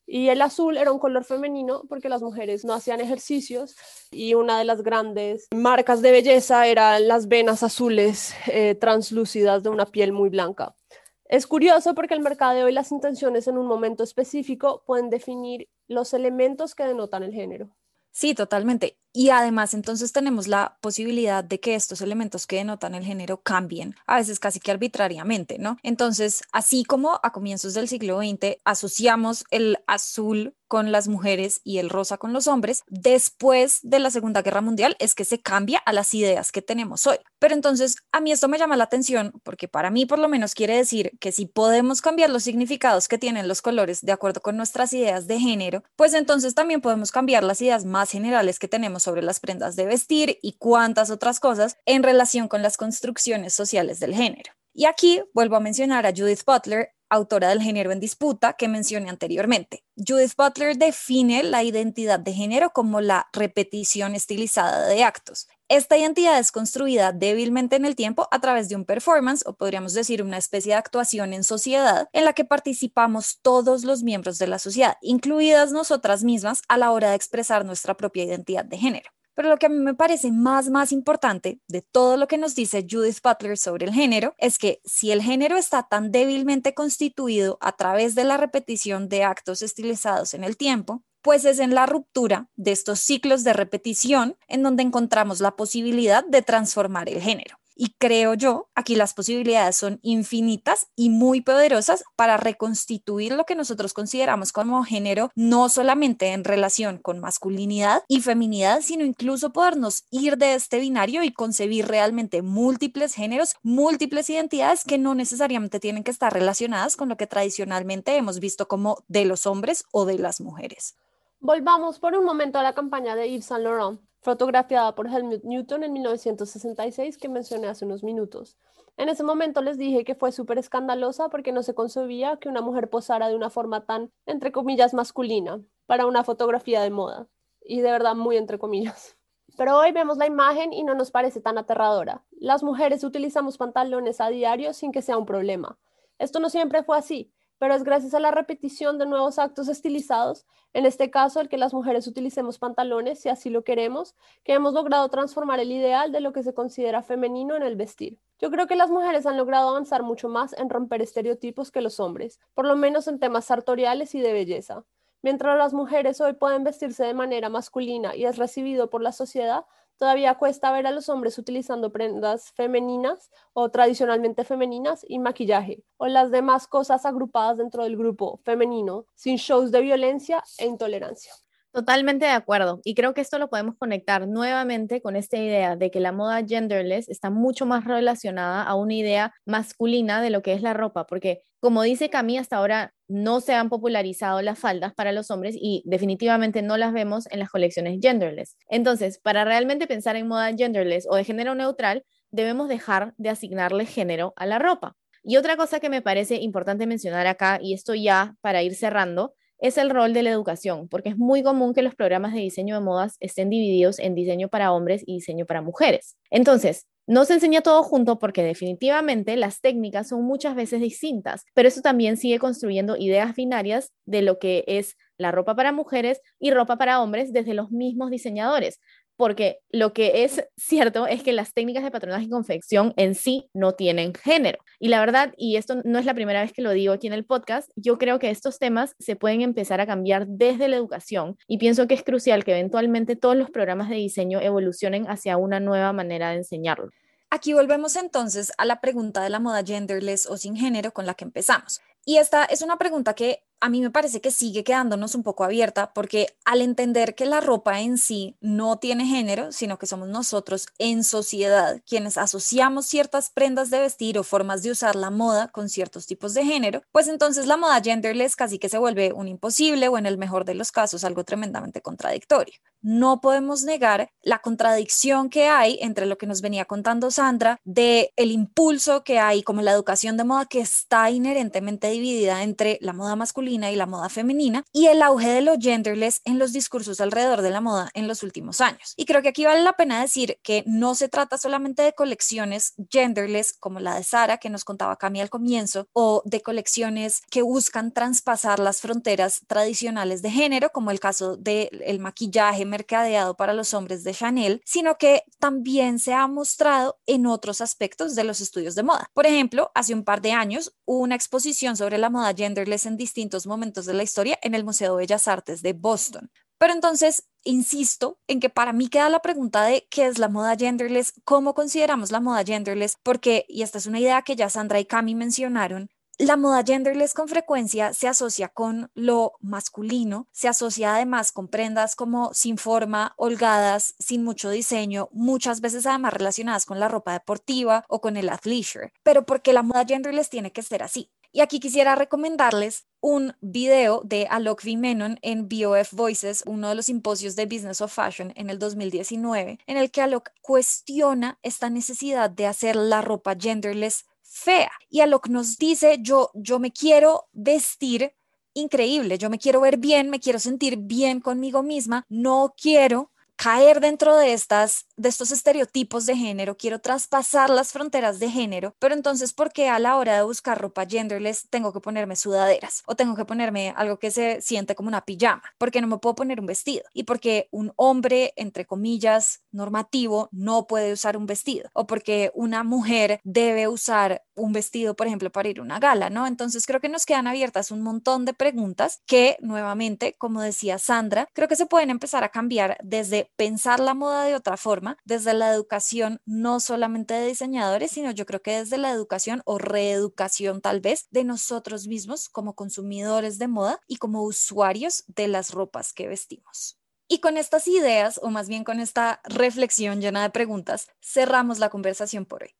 Y 0.08 0.28
el 0.28 0.40
azul 0.40 0.76
era 0.76 0.92
un 0.92 1.00
color 1.00 1.24
femenino 1.24 1.82
porque 1.88 2.08
las 2.08 2.22
mujeres 2.22 2.64
no 2.64 2.74
hacían 2.74 3.00
ejercicios 3.00 3.74
y 4.12 4.34
una 4.34 4.58
de 4.58 4.64
las 4.64 4.82
grandes 4.82 5.48
marcas 5.52 6.00
de 6.00 6.12
belleza 6.12 6.68
eran 6.68 7.08
las 7.08 7.26
venas 7.26 7.64
azules 7.64 8.32
eh, 8.46 8.76
translúcidas 8.76 9.64
de 9.64 9.70
una 9.70 9.84
piel 9.84 10.12
muy 10.12 10.28
blanca. 10.28 10.76
Es 11.24 11.48
curioso 11.48 11.94
porque 11.96 12.14
el 12.14 12.20
mercadeo 12.20 12.68
y 12.68 12.72
las 12.72 12.92
intenciones 12.92 13.48
en 13.48 13.58
un 13.58 13.66
momento 13.66 14.04
específico 14.04 14.84
pueden 14.86 15.10
definir 15.10 15.68
los 15.88 16.14
elementos 16.14 16.74
que 16.74 16.84
denotan 16.84 17.22
el 17.22 17.32
género. 17.32 17.70
Sí, 18.16 18.34
totalmente. 18.34 18.96
Y 19.12 19.28
además 19.28 19.74
entonces 19.74 20.12
tenemos 20.12 20.46
la 20.48 20.78
posibilidad 20.80 21.44
de 21.44 21.60
que 21.60 21.74
estos 21.74 22.00
elementos 22.00 22.46
que 22.46 22.56
denotan 22.56 22.94
el 22.94 23.04
género 23.04 23.42
cambien, 23.42 23.94
a 24.06 24.16
veces 24.16 24.40
casi 24.40 24.58
que 24.58 24.70
arbitrariamente, 24.70 25.58
¿no? 25.58 25.76
Entonces, 25.82 26.42
así 26.50 26.84
como 26.84 27.20
a 27.22 27.32
comienzos 27.32 27.74
del 27.74 27.88
siglo 27.88 28.18
XX 28.18 28.56
asociamos 28.64 29.44
el 29.50 29.78
azul 29.86 30.54
con 30.68 30.92
las 30.92 31.08
mujeres 31.08 31.60
y 31.64 31.78
el 31.78 31.90
rosa 31.90 32.18
con 32.18 32.32
los 32.32 32.46
hombres, 32.46 32.82
después 32.88 33.80
de 33.82 33.98
la 33.98 34.10
Segunda 34.10 34.42
Guerra 34.42 34.60
Mundial 34.60 34.96
es 34.98 35.14
que 35.14 35.24
se 35.24 35.40
cambia 35.40 35.78
a 35.78 35.92
las 35.92 36.14
ideas 36.14 36.52
que 36.52 36.62
tenemos 36.62 37.06
hoy. 37.06 37.18
Pero 37.38 37.54
entonces 37.54 37.96
a 38.12 38.20
mí 38.20 38.32
esto 38.32 38.48
me 38.48 38.58
llama 38.58 38.76
la 38.76 38.84
atención 38.84 39.32
porque 39.42 39.68
para 39.68 39.90
mí 39.90 40.06
por 40.06 40.18
lo 40.18 40.28
menos 40.28 40.54
quiere 40.54 40.76
decir 40.76 41.12
que 41.20 41.32
si 41.32 41.46
podemos 41.46 42.00
cambiar 42.00 42.30
los 42.30 42.42
significados 42.42 43.08
que 43.08 43.18
tienen 43.18 43.48
los 43.48 43.62
colores 43.62 44.00
de 44.00 44.12
acuerdo 44.12 44.40
con 44.40 44.56
nuestras 44.56 44.92
ideas 44.92 45.26
de 45.26 45.38
género, 45.38 45.82
pues 45.96 46.14
entonces 46.14 46.54
también 46.54 46.80
podemos 46.80 47.12
cambiar 47.12 47.44
las 47.44 47.60
ideas 47.60 47.84
más 47.84 48.10
generales 48.10 48.58
que 48.58 48.68
tenemos 48.68 49.02
sobre 49.02 49.22
las 49.22 49.40
prendas 49.40 49.76
de 49.76 49.86
vestir 49.86 50.38
y 50.42 50.54
cuántas 50.58 51.10
otras 51.10 51.40
cosas 51.40 51.76
en 51.86 52.02
relación 52.02 52.48
con 52.48 52.62
las 52.62 52.76
construcciones 52.76 53.54
sociales 53.54 54.00
del 54.00 54.14
género. 54.14 54.52
Y 54.78 54.84
aquí 54.84 55.22
vuelvo 55.32 55.56
a 55.56 55.60
mencionar 55.60 56.04
a 56.04 56.12
Judith 56.14 56.44
Butler, 56.46 56.90
autora 57.08 57.48
del 57.48 57.62
género 57.62 57.92
en 57.92 58.00
disputa 58.00 58.54
que 58.54 58.68
mencioné 58.68 59.10
anteriormente. 59.10 59.84
Judith 59.96 60.32
Butler 60.36 60.76
define 60.76 61.42
la 61.42 61.62
identidad 61.62 62.20
de 62.20 62.32
género 62.32 62.70
como 62.70 63.00
la 63.00 63.28
repetición 63.32 64.14
estilizada 64.14 64.86
de 64.86 65.04
actos. 65.04 65.48
Esta 65.68 65.98
identidad 65.98 66.38
es 66.38 66.52
construida 66.52 67.12
débilmente 67.12 67.74
en 67.76 67.84
el 67.84 67.96
tiempo 67.96 68.28
a 68.30 68.38
través 68.38 68.68
de 68.68 68.76
un 68.76 68.84
performance 68.84 69.44
o 69.46 69.54
podríamos 69.54 69.94
decir 69.94 70.22
una 70.22 70.38
especie 70.38 70.72
de 70.72 70.78
actuación 70.78 71.32
en 71.32 71.42
sociedad 71.42 72.08
en 72.12 72.24
la 72.24 72.34
que 72.34 72.44
participamos 72.44 73.40
todos 73.42 73.84
los 73.84 74.02
miembros 74.02 74.38
de 74.38 74.46
la 74.46 74.58
sociedad, 74.58 74.96
incluidas 75.00 75.72
nosotras 75.72 76.22
mismas 76.22 76.62
a 76.68 76.78
la 76.78 76.92
hora 76.92 77.10
de 77.10 77.16
expresar 77.16 77.64
nuestra 77.64 77.96
propia 77.96 78.24
identidad 78.24 78.64
de 78.64 78.78
género. 78.78 79.15
Pero 79.36 79.50
lo 79.50 79.58
que 79.58 79.66
a 79.66 79.68
mí 79.68 79.78
me 79.78 79.94
parece 79.94 80.32
más, 80.32 80.70
más 80.70 80.92
importante 80.92 81.60
de 81.68 81.82
todo 81.82 82.16
lo 82.16 82.26
que 82.26 82.38
nos 82.38 82.54
dice 82.54 82.86
Judith 82.90 83.18
Butler 83.22 83.58
sobre 83.58 83.84
el 83.84 83.92
género 83.92 84.34
es 84.38 84.58
que 84.58 84.80
si 84.84 85.12
el 85.12 85.22
género 85.22 85.58
está 85.58 85.82
tan 85.82 86.10
débilmente 86.10 86.72
constituido 86.72 87.58
a 87.60 87.76
través 87.76 88.14
de 88.14 88.24
la 88.24 88.38
repetición 88.38 89.10
de 89.10 89.24
actos 89.24 89.60
estilizados 89.60 90.32
en 90.32 90.42
el 90.42 90.56
tiempo, 90.56 91.02
pues 91.20 91.44
es 91.44 91.58
en 91.58 91.74
la 91.74 91.84
ruptura 91.84 92.48
de 92.56 92.72
estos 92.72 92.98
ciclos 93.00 93.44
de 93.44 93.52
repetición 93.52 94.38
en 94.48 94.62
donde 94.62 94.82
encontramos 94.82 95.40
la 95.40 95.54
posibilidad 95.54 96.24
de 96.24 96.40
transformar 96.40 97.10
el 97.10 97.20
género. 97.20 97.58
Y 97.78 97.94
creo 97.98 98.32
yo, 98.32 98.70
aquí 98.74 98.96
las 98.96 99.12
posibilidades 99.12 99.76
son 99.76 100.00
infinitas 100.00 100.86
y 100.96 101.10
muy 101.10 101.42
poderosas 101.42 102.04
para 102.16 102.38
reconstituir 102.38 103.32
lo 103.32 103.44
que 103.44 103.54
nosotros 103.54 103.92
consideramos 103.92 104.50
como 104.50 104.82
género, 104.82 105.30
no 105.34 105.68
solamente 105.68 106.32
en 106.32 106.44
relación 106.44 106.96
con 106.96 107.20
masculinidad 107.20 108.02
y 108.08 108.22
feminidad, 108.22 108.80
sino 108.80 109.04
incluso 109.04 109.52
podernos 109.52 110.04
ir 110.10 110.38
de 110.38 110.54
este 110.54 110.80
binario 110.80 111.22
y 111.22 111.34
concebir 111.34 111.86
realmente 111.86 112.40
múltiples 112.40 113.12
géneros, 113.12 113.56
múltiples 113.62 114.30
identidades 114.30 114.82
que 114.82 114.96
no 114.96 115.14
necesariamente 115.14 115.78
tienen 115.78 116.02
que 116.02 116.10
estar 116.10 116.32
relacionadas 116.32 116.96
con 116.96 117.10
lo 117.10 117.18
que 117.18 117.26
tradicionalmente 117.26 118.16
hemos 118.16 118.40
visto 118.40 118.68
como 118.68 119.04
de 119.06 119.26
los 119.26 119.46
hombres 119.46 119.84
o 119.92 120.06
de 120.06 120.18
las 120.18 120.40
mujeres. 120.40 120.96
Volvamos 121.40 121.98
por 121.98 122.14
un 122.14 122.24
momento 122.24 122.58
a 122.58 122.62
la 122.62 122.74
campaña 122.74 123.14
de 123.14 123.30
Yves 123.30 123.44
Saint 123.44 123.64
Laurent 123.64 124.00
fotografiada 124.26 124.96
por 124.96 125.06
Helmut 125.06 125.44
Newton 125.44 125.84
en 125.84 125.92
1966 125.92 127.16
que 127.16 127.28
mencioné 127.28 127.68
hace 127.68 127.84
unos 127.84 128.02
minutos. 128.02 128.58
En 128.96 129.08
ese 129.08 129.22
momento 129.22 129.62
les 129.62 129.78
dije 129.78 130.02
que 130.02 130.16
fue 130.16 130.32
súper 130.32 130.58
escandalosa 130.58 131.28
porque 131.28 131.52
no 131.52 131.62
se 131.62 131.76
concebía 131.76 132.36
que 132.38 132.48
una 132.48 132.60
mujer 132.60 132.90
posara 132.90 133.28
de 133.28 133.36
una 133.36 133.50
forma 133.50 133.86
tan, 133.86 134.10
entre 134.26 134.50
comillas, 134.50 134.94
masculina 134.94 135.62
para 135.86 136.06
una 136.06 136.24
fotografía 136.24 136.82
de 136.82 136.90
moda. 136.90 137.28
Y 137.62 137.82
de 137.82 137.90
verdad 137.92 138.16
muy 138.16 138.36
entre 138.36 138.58
comillas. 138.58 139.16
Pero 139.56 139.78
hoy 139.78 139.92
vemos 139.92 140.18
la 140.18 140.26
imagen 140.26 140.72
y 140.72 140.82
no 140.82 140.96
nos 140.96 141.12
parece 141.12 141.40
tan 141.40 141.56
aterradora. 141.56 142.24
Las 142.32 142.64
mujeres 142.64 143.04
utilizamos 143.04 143.56
pantalones 143.58 144.20
a 144.20 144.28
diario 144.28 144.72
sin 144.72 144.90
que 144.90 145.02
sea 145.02 145.18
un 145.18 145.26
problema. 145.26 145.78
Esto 146.18 146.40
no 146.40 146.50
siempre 146.50 146.82
fue 146.82 146.98
así 146.98 147.32
pero 147.58 147.74
es 147.74 147.84
gracias 147.84 148.14
a 148.14 148.20
la 148.20 148.30
repetición 148.30 148.98
de 148.98 149.06
nuevos 149.06 149.38
actos 149.38 149.68
estilizados, 149.68 150.46
en 150.72 150.86
este 150.86 151.10
caso 151.10 151.40
el 151.40 151.48
que 151.48 151.58
las 151.58 151.72
mujeres 151.72 152.06
utilicemos 152.06 152.58
pantalones 152.58 153.20
si 153.20 153.28
así 153.28 153.50
lo 153.50 153.64
queremos, 153.64 154.14
que 154.44 154.52
hemos 154.52 154.74
logrado 154.74 155.08
transformar 155.08 155.60
el 155.60 155.72
ideal 155.72 156.12
de 156.12 156.20
lo 156.20 156.32
que 156.32 156.42
se 156.42 156.54
considera 156.54 157.02
femenino 157.02 157.56
en 157.56 157.62
el 157.62 157.76
vestir. 157.76 158.18
Yo 158.38 158.50
creo 158.50 158.66
que 158.66 158.76
las 158.76 158.90
mujeres 158.90 159.26
han 159.26 159.36
logrado 159.36 159.70
avanzar 159.70 160.02
mucho 160.02 160.28
más 160.28 160.52
en 160.52 160.68
romper 160.68 161.00
estereotipos 161.00 161.70
que 161.70 161.80
los 161.80 162.00
hombres, 162.00 162.40
por 162.54 162.66
lo 162.66 162.76
menos 162.76 163.08
en 163.08 163.18
temas 163.18 163.46
sartoriales 163.46 164.14
y 164.14 164.20
de 164.20 164.32
belleza. 164.32 164.84
Mientras 165.22 165.56
las 165.56 165.72
mujeres 165.72 166.20
hoy 166.20 166.34
pueden 166.34 166.62
vestirse 166.62 167.04
de 167.04 167.14
manera 167.14 167.48
masculina 167.48 168.14
y 168.14 168.26
es 168.26 168.36
recibido 168.36 168.90
por 168.90 169.02
la 169.02 169.12
sociedad, 169.12 169.64
Todavía 169.98 170.34
cuesta 170.36 170.72
ver 170.72 170.86
a 170.86 170.90
los 170.90 171.08
hombres 171.08 171.38
utilizando 171.38 171.90
prendas 171.90 172.52
femeninas 172.52 173.30
o 173.54 173.70
tradicionalmente 173.70 174.44
femeninas 174.44 175.04
y 175.08 175.18
maquillaje, 175.18 175.84
o 175.96 176.06
las 176.06 176.30
demás 176.30 176.66
cosas 176.66 177.06
agrupadas 177.06 177.56
dentro 177.56 177.84
del 177.84 177.96
grupo 177.96 178.40
femenino, 178.44 179.06
sin 179.14 179.36
shows 179.36 179.70
de 179.72 179.80
violencia 179.80 180.42
e 180.58 180.66
intolerancia. 180.66 181.45
Totalmente 181.76 182.24
de 182.24 182.30
acuerdo. 182.30 182.80
Y 182.84 182.94
creo 182.94 183.12
que 183.12 183.20
esto 183.20 183.38
lo 183.38 183.50
podemos 183.50 183.76
conectar 183.76 184.26
nuevamente 184.26 185.02
con 185.02 185.14
esta 185.14 185.36
idea 185.36 185.76
de 185.76 185.90
que 185.90 186.00
la 186.00 186.10
moda 186.10 186.42
genderless 186.42 187.06
está 187.10 187.28
mucho 187.28 187.66
más 187.66 187.84
relacionada 187.84 188.62
a 188.62 188.74
una 188.76 188.94
idea 188.94 189.34
masculina 189.44 190.22
de 190.22 190.30
lo 190.30 190.40
que 190.40 190.54
es 190.54 190.62
la 190.62 190.72
ropa, 190.72 191.06
porque 191.06 191.42
como 191.60 191.82
dice 191.82 192.08
Cami, 192.08 192.38
hasta 192.38 192.56
ahora 192.56 192.94
no 193.08 193.42
se 193.42 193.52
han 193.52 193.68
popularizado 193.68 194.40
las 194.40 194.58
faldas 194.58 194.94
para 194.94 195.12
los 195.12 195.30
hombres 195.30 195.54
y 195.54 195.82
definitivamente 195.84 196.62
no 196.62 196.78
las 196.78 196.94
vemos 196.94 197.26
en 197.30 197.40
las 197.40 197.50
colecciones 197.50 197.98
genderless. 198.00 198.56
Entonces, 198.70 199.18
para 199.18 199.44
realmente 199.44 199.86
pensar 199.86 200.16
en 200.16 200.28
moda 200.28 200.54
genderless 200.56 201.06
o 201.10 201.16
de 201.16 201.24
género 201.24 201.54
neutral, 201.54 202.06
debemos 202.30 202.68
dejar 202.70 203.12
de 203.18 203.28
asignarle 203.28 203.84
género 203.84 204.32
a 204.36 204.46
la 204.46 204.58
ropa. 204.58 204.96
Y 205.22 205.36
otra 205.36 205.58
cosa 205.58 205.78
que 205.78 205.90
me 205.90 206.00
parece 206.00 206.36
importante 206.36 206.86
mencionar 206.86 207.26
acá, 207.26 207.58
y 207.60 207.74
esto 207.74 207.94
ya 207.94 208.34
para 208.40 208.62
ir 208.62 208.74
cerrando, 208.76 209.34
es 209.58 209.78
el 209.78 209.90
rol 209.90 210.12
de 210.12 210.22
la 210.22 210.30
educación, 210.30 210.88
porque 210.88 211.10
es 211.10 211.18
muy 211.18 211.42
común 211.42 211.74
que 211.74 211.82
los 211.82 211.94
programas 211.94 212.34
de 212.34 212.40
diseño 212.40 212.74
de 212.74 212.80
modas 212.80 213.16
estén 213.20 213.50
divididos 213.50 213.98
en 213.98 214.14
diseño 214.14 214.48
para 214.48 214.72
hombres 214.72 215.02
y 215.06 215.14
diseño 215.14 215.46
para 215.46 215.62
mujeres. 215.62 216.16
Entonces, 216.30 216.86
no 217.08 217.24
se 217.24 217.34
enseña 217.34 217.60
todo 217.60 217.84
junto 217.84 218.18
porque 218.18 218.42
definitivamente 218.42 219.36
las 219.36 219.60
técnicas 219.60 220.08
son 220.08 220.24
muchas 220.24 220.56
veces 220.56 220.80
distintas, 220.80 221.44
pero 221.54 221.68
eso 221.68 221.80
también 221.80 222.16
sigue 222.16 222.40
construyendo 222.40 222.96
ideas 222.96 223.36
binarias 223.36 223.92
de 224.06 224.22
lo 224.22 224.40
que 224.40 224.64
es 224.66 224.96
la 225.16 225.30
ropa 225.30 225.54
para 225.54 225.70
mujeres 225.72 226.20
y 226.40 226.50
ropa 226.50 226.76
para 226.76 227.00
hombres 227.00 227.32
desde 227.32 227.54
los 227.54 227.70
mismos 227.70 228.10
diseñadores 228.10 228.80
porque 229.16 229.58
lo 229.70 229.92
que 229.92 230.24
es 230.24 230.44
cierto 230.56 231.06
es 231.06 231.22
que 231.22 231.32
las 231.32 231.54
técnicas 231.54 231.84
de 231.84 231.90
patronaje 231.90 232.24
y 232.24 232.30
confección 232.30 232.92
en 232.96 233.14
sí 233.14 233.48
no 233.54 233.72
tienen 233.72 234.14
género. 234.14 234.58
Y 234.78 234.88
la 234.88 235.00
verdad, 235.00 235.32
y 235.36 235.56
esto 235.56 235.76
no 235.84 235.98
es 235.98 236.04
la 236.04 236.14
primera 236.14 236.42
vez 236.42 236.52
que 236.52 236.62
lo 236.62 236.70
digo 236.72 236.92
aquí 236.92 237.06
en 237.06 237.12
el 237.12 237.24
podcast, 237.24 237.70
yo 237.76 237.98
creo 237.98 238.18
que 238.18 238.30
estos 238.30 238.58
temas 238.58 238.94
se 238.98 239.16
pueden 239.16 239.40
empezar 239.40 239.80
a 239.80 239.86
cambiar 239.86 240.26
desde 240.26 240.68
la 240.68 240.76
educación 240.76 241.36
y 241.46 241.58
pienso 241.58 241.86
que 241.86 241.94
es 241.94 242.02
crucial 242.02 242.44
que 242.44 242.52
eventualmente 242.52 243.16
todos 243.16 243.36
los 243.36 243.50
programas 243.50 243.88
de 243.88 243.96
diseño 243.96 244.40
evolucionen 244.40 245.06
hacia 245.08 245.36
una 245.36 245.60
nueva 245.60 245.92
manera 245.92 246.30
de 246.30 246.36
enseñarlo. 246.36 246.90
Aquí 247.30 247.52
volvemos 247.52 247.96
entonces 247.96 248.52
a 248.56 248.64
la 248.64 248.80
pregunta 248.80 249.22
de 249.22 249.30
la 249.30 249.40
moda 249.40 249.64
genderless 249.64 250.26
o 250.26 250.36
sin 250.36 250.56
género 250.56 250.92
con 250.92 251.06
la 251.06 251.14
que 251.14 251.24
empezamos. 251.24 251.80
Y 252.04 252.18
esta 252.18 252.44
es 252.44 252.62
una 252.62 252.78
pregunta 252.78 253.14
que 253.14 253.42
a 253.60 253.68
mí 253.68 253.80
me 253.80 253.90
parece 253.90 254.20
que 254.20 254.30
sigue 254.30 254.64
quedándonos 254.64 255.14
un 255.14 255.22
poco 255.22 255.44
abierta 255.44 255.92
porque 255.94 256.28
al 256.44 256.60
entender 256.60 257.14
que 257.14 257.26
la 257.26 257.40
ropa 257.40 257.80
en 257.80 257.98
sí 257.98 258.36
no 258.40 258.78
tiene 258.78 259.06
género, 259.06 259.52
sino 259.52 259.78
que 259.78 259.86
somos 259.86 260.08
nosotros 260.08 260.66
en 260.78 261.04
sociedad 261.04 261.80
quienes 261.86 262.18
asociamos 262.18 262.86
ciertas 262.86 263.30
prendas 263.30 263.70
de 263.70 263.80
vestir 263.80 264.18
o 264.18 264.24
formas 264.24 264.62
de 264.62 264.70
usar 264.70 264.96
la 264.96 265.10
moda 265.10 265.48
con 265.48 265.68
ciertos 265.68 266.06
tipos 266.06 266.34
de 266.34 266.44
género, 266.44 266.82
pues 266.92 267.08
entonces 267.08 267.46
la 267.46 267.56
moda 267.56 267.80
genderless 267.80 268.36
casi 268.36 268.58
que 268.58 268.68
se 268.68 268.78
vuelve 268.78 269.12
un 269.12 269.28
imposible 269.28 269.88
o 269.88 269.96
en 269.96 270.06
el 270.06 270.18
mejor 270.18 270.44
de 270.44 270.54
los 270.54 270.70
casos 270.70 271.04
algo 271.04 271.24
tremendamente 271.24 271.80
contradictorio. 271.80 272.54
No 272.82 273.20
podemos 273.20 273.64
negar 273.64 274.10
la 274.22 274.40
contradicción 274.40 275.30
que 275.30 275.48
hay 275.48 275.78
entre 275.80 276.06
lo 276.06 276.18
que 276.18 276.26
nos 276.26 276.42
venía 276.42 276.66
contando 276.66 277.10
Sandra 277.10 277.58
de 277.64 278.12
el 278.16 278.30
impulso 278.30 279.02
que 279.02 279.18
hay 279.18 279.42
como 279.42 279.62
la 279.62 279.72
educación 279.72 280.16
de 280.16 280.24
moda 280.24 280.44
que 280.46 280.60
está 280.60 281.10
inherentemente 281.10 281.90
dividida 281.90 282.42
entre 282.42 282.78
la 282.80 282.92
moda 282.92 283.16
masculina 283.16 283.45
masculina 283.46 283.70
y 283.70 283.76
la 283.76 283.86
moda 283.86 284.08
femenina 284.08 284.64
y 284.72 284.86
el 284.86 285.02
auge 285.02 285.28
de 285.28 285.40
lo 285.40 285.54
genderless 285.58 286.20
en 286.24 286.38
los 286.38 286.52
discursos 286.52 287.00
alrededor 287.00 287.42
de 287.42 287.50
la 287.50 287.60
moda 287.60 287.90
en 287.94 288.08
los 288.08 288.22
últimos 288.22 288.60
años. 288.60 288.94
Y 288.96 289.04
creo 289.04 289.22
que 289.22 289.28
aquí 289.28 289.44
vale 289.44 289.62
la 289.62 289.74
pena 289.74 290.00
decir 290.00 290.38
que 290.42 290.64
no 290.66 290.94
se 290.94 291.08
trata 291.08 291.38
solamente 291.38 291.82
de 291.82 291.92
colecciones 291.92 292.74
genderless 292.90 293.54
como 293.58 293.78
la 293.78 293.94
de 293.94 294.02
Sara 294.02 294.38
que 294.38 294.50
nos 294.50 294.64
contaba 294.64 294.96
Cami 294.96 295.20
al 295.20 295.30
comienzo 295.30 295.86
o 295.92 296.22
de 296.24 296.40
colecciones 296.40 297.22
que 297.30 297.42
buscan 297.42 297.92
traspasar 297.92 298.58
las 298.58 298.80
fronteras 298.80 299.42
tradicionales 299.46 300.22
de 300.22 300.30
género 300.30 300.70
como 300.70 300.90
el 300.90 300.98
caso 300.98 301.36
del 301.36 302.00
maquillaje 302.00 302.64
mercadeado 302.64 303.36
para 303.36 303.54
los 303.54 303.74
hombres 303.74 304.02
de 304.02 304.12
Chanel, 304.12 304.60
sino 304.64 304.98
que 304.98 305.22
también 305.38 305.98
se 306.00 306.14
ha 306.14 306.26
mostrado 306.26 306.98
en 307.06 307.26
otros 307.26 307.60
aspectos 307.60 308.14
de 308.16 308.24
los 308.24 308.40
estudios 308.40 308.74
de 308.74 308.82
moda. 308.82 309.08
Por 309.14 309.26
ejemplo, 309.26 309.70
hace 309.74 309.94
un 309.94 310.02
par 310.02 310.20
de 310.20 310.32
años 310.32 310.74
hubo 310.84 310.98
una 310.98 311.14
exposición 311.14 311.76
sobre 311.76 311.98
la 311.98 312.10
moda 312.10 312.34
genderless 312.34 312.86
en 312.86 312.96
distintos 312.96 313.35
momentos 313.44 313.84
de 313.86 313.94
la 313.94 314.04
historia 314.04 314.38
en 314.40 314.54
el 314.54 314.64
Museo 314.64 314.92
de 314.92 315.02
Bellas 315.02 315.26
Artes 315.26 315.62
de 315.62 315.72
Boston. 315.72 316.30
Pero 316.58 316.72
entonces, 316.72 317.28
insisto 317.44 318.18
en 318.28 318.40
que 318.40 318.48
para 318.48 318.72
mí 318.72 318.88
queda 318.88 319.08
la 319.08 319.20
pregunta 319.20 319.64
de 319.64 319.86
qué 319.90 320.06
es 320.06 320.18
la 320.18 320.28
moda 320.28 320.56
genderless, 320.56 321.12
cómo 321.24 321.54
consideramos 321.54 322.10
la 322.10 322.20
moda 322.20 322.44
genderless, 322.44 322.96
porque, 323.02 323.44
y 323.48 323.62
esta 323.62 323.78
es 323.78 323.86
una 323.86 324.00
idea 324.00 324.22
que 324.22 324.36
ya 324.36 324.48
Sandra 324.48 324.80
y 324.80 324.86
Cami 324.86 325.14
mencionaron, 325.14 325.90
la 326.18 326.38
moda 326.38 326.62
genderless 326.64 327.12
con 327.12 327.28
frecuencia 327.28 327.92
se 327.92 328.08
asocia 328.08 328.48
con 328.48 328.90
lo 328.94 329.34
masculino, 329.40 330.28
se 330.32 330.48
asocia 330.48 330.94
además 330.94 331.30
con 331.30 331.46
prendas 331.46 331.94
como 331.94 332.32
sin 332.32 332.56
forma, 332.56 333.12
holgadas, 333.18 333.94
sin 333.98 334.24
mucho 334.24 334.48
diseño, 334.48 335.10
muchas 335.12 335.60
veces 335.60 335.84
además 335.84 336.14
relacionadas 336.14 336.64
con 336.64 336.80
la 336.80 336.88
ropa 336.88 337.12
deportiva 337.12 337.84
o 337.86 338.00
con 338.00 338.16
el 338.16 338.30
athleisure. 338.30 338.94
Pero 339.02 339.26
porque 339.26 339.52
la 339.52 339.62
moda 339.62 339.84
genderless 339.84 340.30
tiene 340.30 340.52
que 340.52 340.62
ser 340.62 340.82
así. 340.82 341.10
Y 341.32 341.42
aquí 341.42 341.60
quisiera 341.60 341.94
recomendarles 341.96 342.86
un 343.06 343.36
video 343.40 344.02
de 344.04 344.26
Alok 344.28 344.64
V. 344.64 344.76
Menon 344.76 345.16
en 345.22 345.48
BOF 345.48 345.92
Voices, 345.92 346.42
uno 346.44 346.70
de 346.70 346.74
los 346.74 346.86
simposios 346.86 347.36
de 347.36 347.46
Business 347.46 347.80
of 347.80 347.94
Fashion 347.94 348.32
en 348.34 348.50
el 348.50 348.58
2019, 348.58 349.60
en 349.64 349.76
el 349.76 349.92
que 349.92 350.02
Alok 350.02 350.30
cuestiona 350.42 351.38
esta 351.44 351.70
necesidad 351.70 352.30
de 352.30 352.46
hacer 352.46 352.74
la 352.74 353.02
ropa 353.02 353.36
genderless 353.38 354.06
fea. 354.24 354.72
Y 354.90 355.02
a 355.02 355.06
lo 355.06 355.20
que 355.20 355.30
nos 355.30 355.56
dice, 355.56 355.98
yo, 356.00 356.32
yo 356.34 356.58
me 356.58 356.72
quiero 356.72 357.28
vestir 357.32 358.12
increíble, 358.54 359.18
yo 359.18 359.30
me 359.30 359.38
quiero 359.38 359.60
ver 359.60 359.76
bien, 359.76 360.10
me 360.10 360.18
quiero 360.18 360.40
sentir 360.40 360.76
bien 360.76 361.20
conmigo 361.20 361.62
misma, 361.62 362.06
no 362.08 362.54
quiero 362.60 363.12
caer 363.36 363.80
dentro 363.80 364.16
de 364.16 364.32
estas 364.32 364.86
de 364.96 365.10
estos 365.10 365.30
estereotipos 365.30 366.06
de 366.06 366.16
género, 366.16 366.56
quiero 366.56 366.80
traspasar 366.80 367.50
las 367.50 367.72
fronteras 367.72 368.18
de 368.18 368.30
género, 368.30 368.74
pero 368.78 368.94
entonces 368.94 369.32
¿por 369.34 369.52
qué 369.52 369.68
a 369.68 369.78
la 369.78 369.96
hora 369.96 370.16
de 370.16 370.22
buscar 370.22 370.58
ropa 370.60 370.86
genderless 370.86 371.48
tengo 371.50 371.72
que 371.72 371.80
ponerme 371.80 372.16
sudaderas 372.16 372.82
o 372.86 372.96
tengo 372.96 373.14
que 373.14 373.26
ponerme 373.26 373.74
algo 373.76 373.98
que 373.98 374.10
se 374.10 374.40
siente 374.40 374.74
como 374.74 374.88
una 374.88 375.04
pijama? 375.04 375.42
Porque 375.58 375.80
no 375.80 375.86
me 375.86 375.98
puedo 375.98 376.14
poner 376.14 376.40
un 376.40 376.46
vestido 376.46 376.84
y 376.94 377.04
porque 377.04 377.48
un 377.50 377.72
hombre 377.76 378.32
entre 378.36 378.64
comillas 378.64 379.42
normativo 379.52 380.28
no 380.32 380.66
puede 380.66 380.92
usar 380.92 381.16
un 381.16 381.26
vestido 381.26 381.68
o 381.74 381.86
porque 381.86 382.30
una 382.34 382.64
mujer 382.64 383.20
debe 383.24 383.68
usar 383.68 384.22
un 384.34 384.52
vestido, 384.52 384.94
por 384.94 385.06
ejemplo, 385.06 385.30
para 385.32 385.48
ir 385.48 385.58
a 385.58 385.62
una 385.62 385.78
gala, 385.78 386.10
¿no? 386.10 386.26
Entonces 386.26 386.66
creo 386.66 386.80
que 386.80 386.88
nos 386.88 387.06
quedan 387.06 387.26
abiertas 387.26 387.70
un 387.70 387.82
montón 387.82 388.24
de 388.24 388.34
preguntas 388.34 389.02
que 389.06 389.36
nuevamente, 389.40 390.14
como 390.18 390.42
decía 390.42 390.78
Sandra, 390.78 391.28
creo 391.32 391.48
que 391.48 391.56
se 391.56 391.66
pueden 391.66 391.90
empezar 391.90 392.22
a 392.24 392.28
cambiar 392.30 392.76
desde 392.82 393.25
pensar 393.36 393.80
la 393.80 393.94
moda 393.94 394.24
de 394.24 394.34
otra 394.34 394.56
forma, 394.56 394.98
desde 395.04 395.34
la 395.34 395.52
educación 395.52 396.20
no 396.24 396.60
solamente 396.60 397.14
de 397.14 397.26
diseñadores, 397.26 397.90
sino 397.90 398.10
yo 398.10 398.26
creo 398.26 398.42
que 398.42 398.58
desde 398.58 398.78
la 398.78 398.90
educación 398.90 399.42
o 399.44 399.58
reeducación 399.58 400.60
tal 400.60 400.80
vez 400.80 401.06
de 401.10 401.24
nosotros 401.24 401.86
mismos 401.86 402.28
como 402.28 402.54
consumidores 402.54 403.38
de 403.38 403.48
moda 403.48 403.80
y 403.86 403.96
como 403.96 404.22
usuarios 404.22 405.04
de 405.08 405.28
las 405.28 405.52
ropas 405.52 405.92
que 405.92 406.08
vestimos. 406.08 406.78
Y 407.08 407.20
con 407.20 407.36
estas 407.36 407.68
ideas, 407.68 408.18
o 408.22 408.30
más 408.30 408.48
bien 408.48 408.64
con 408.64 408.80
esta 408.80 409.20
reflexión 409.24 410.00
llena 410.00 410.22
de 410.22 410.30
preguntas, 410.30 410.88
cerramos 411.00 411.58
la 411.58 411.70
conversación 411.70 412.26
por 412.26 412.42
hoy. 412.42 412.54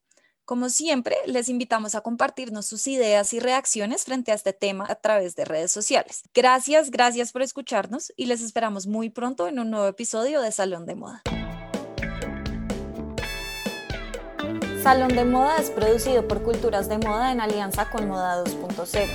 Como 0.47 0.69
siempre, 0.69 1.17
les 1.27 1.49
invitamos 1.49 1.97
a 1.97 2.03
compartirnos 2.03 2.67
sus 2.67 2.87
ideas 2.87 3.33
y 3.33 3.41
reacciones 3.41 4.05
frente 4.05 4.31
a 4.31 4.37
este 4.37 4.53
tema 4.53 4.87
a 4.89 4.95
través 4.95 5.35
de 5.35 5.45
redes 5.45 5.73
sociales. 5.73 6.23
Gracias, 6.33 6.93
gracias 6.93 7.33
por 7.33 7.43
escucharnos 7.43 8.13
y 8.17 8.27
les 8.27 8.41
esperamos 8.43 8.87
muy 8.87 9.11
pronto 9.11 9.49
en 9.49 9.59
un 9.59 9.73
nuevo 9.73 9.89
episodio 9.89 10.41
de 10.41 10.53
Salón 10.53 10.87
de 10.87 10.95
Moda. 10.95 11.23
Salón 14.85 15.17
de 15.17 15.25
Moda 15.25 15.57
es 15.57 15.71
producido 15.71 16.29
por 16.29 16.45
Culturas 16.45 16.89
de 16.89 16.99
Moda 16.99 17.33
en 17.33 17.41
alianza 17.41 17.91
con 17.91 18.07
Moda 18.07 18.45
2.0. 18.45 19.09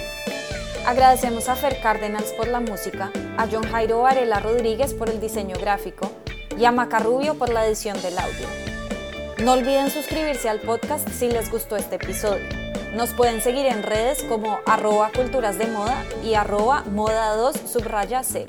Agradecemos 0.85 1.47
a 1.47 1.55
Fer 1.55 1.79
Cárdenas 1.81 2.25
por 2.35 2.49
la 2.49 2.59
música, 2.59 3.09
a 3.37 3.47
John 3.49 3.63
Jairo 3.63 4.01
Varela 4.01 4.41
Rodríguez 4.41 4.93
por 4.93 5.09
el 5.09 5.21
diseño 5.21 5.55
gráfico 5.57 6.11
y 6.57 6.65
a 6.65 6.73
Maca 6.73 6.99
Rubio 6.99 7.35
por 7.35 7.53
la 7.53 7.65
edición 7.65 8.01
del 8.01 8.17
audio. 8.17 8.70
No 9.43 9.53
olviden 9.53 9.89
suscribirse 9.89 10.49
al 10.49 10.59
podcast 10.59 11.09
si 11.09 11.27
les 11.27 11.49
gustó 11.49 11.75
este 11.75 11.95
episodio. 11.95 12.47
Nos 12.93 13.09
pueden 13.13 13.41
seguir 13.41 13.65
en 13.65 13.81
redes 13.81 14.21
como 14.23 14.59
arroba 14.67 15.09
culturas 15.15 15.57
de 15.57 15.65
moda 15.65 16.05
y 16.23 16.35
arroba 16.35 16.83
moda 16.91 17.35
2 17.35 17.55
subraya 17.65 18.21
0. 18.23 18.45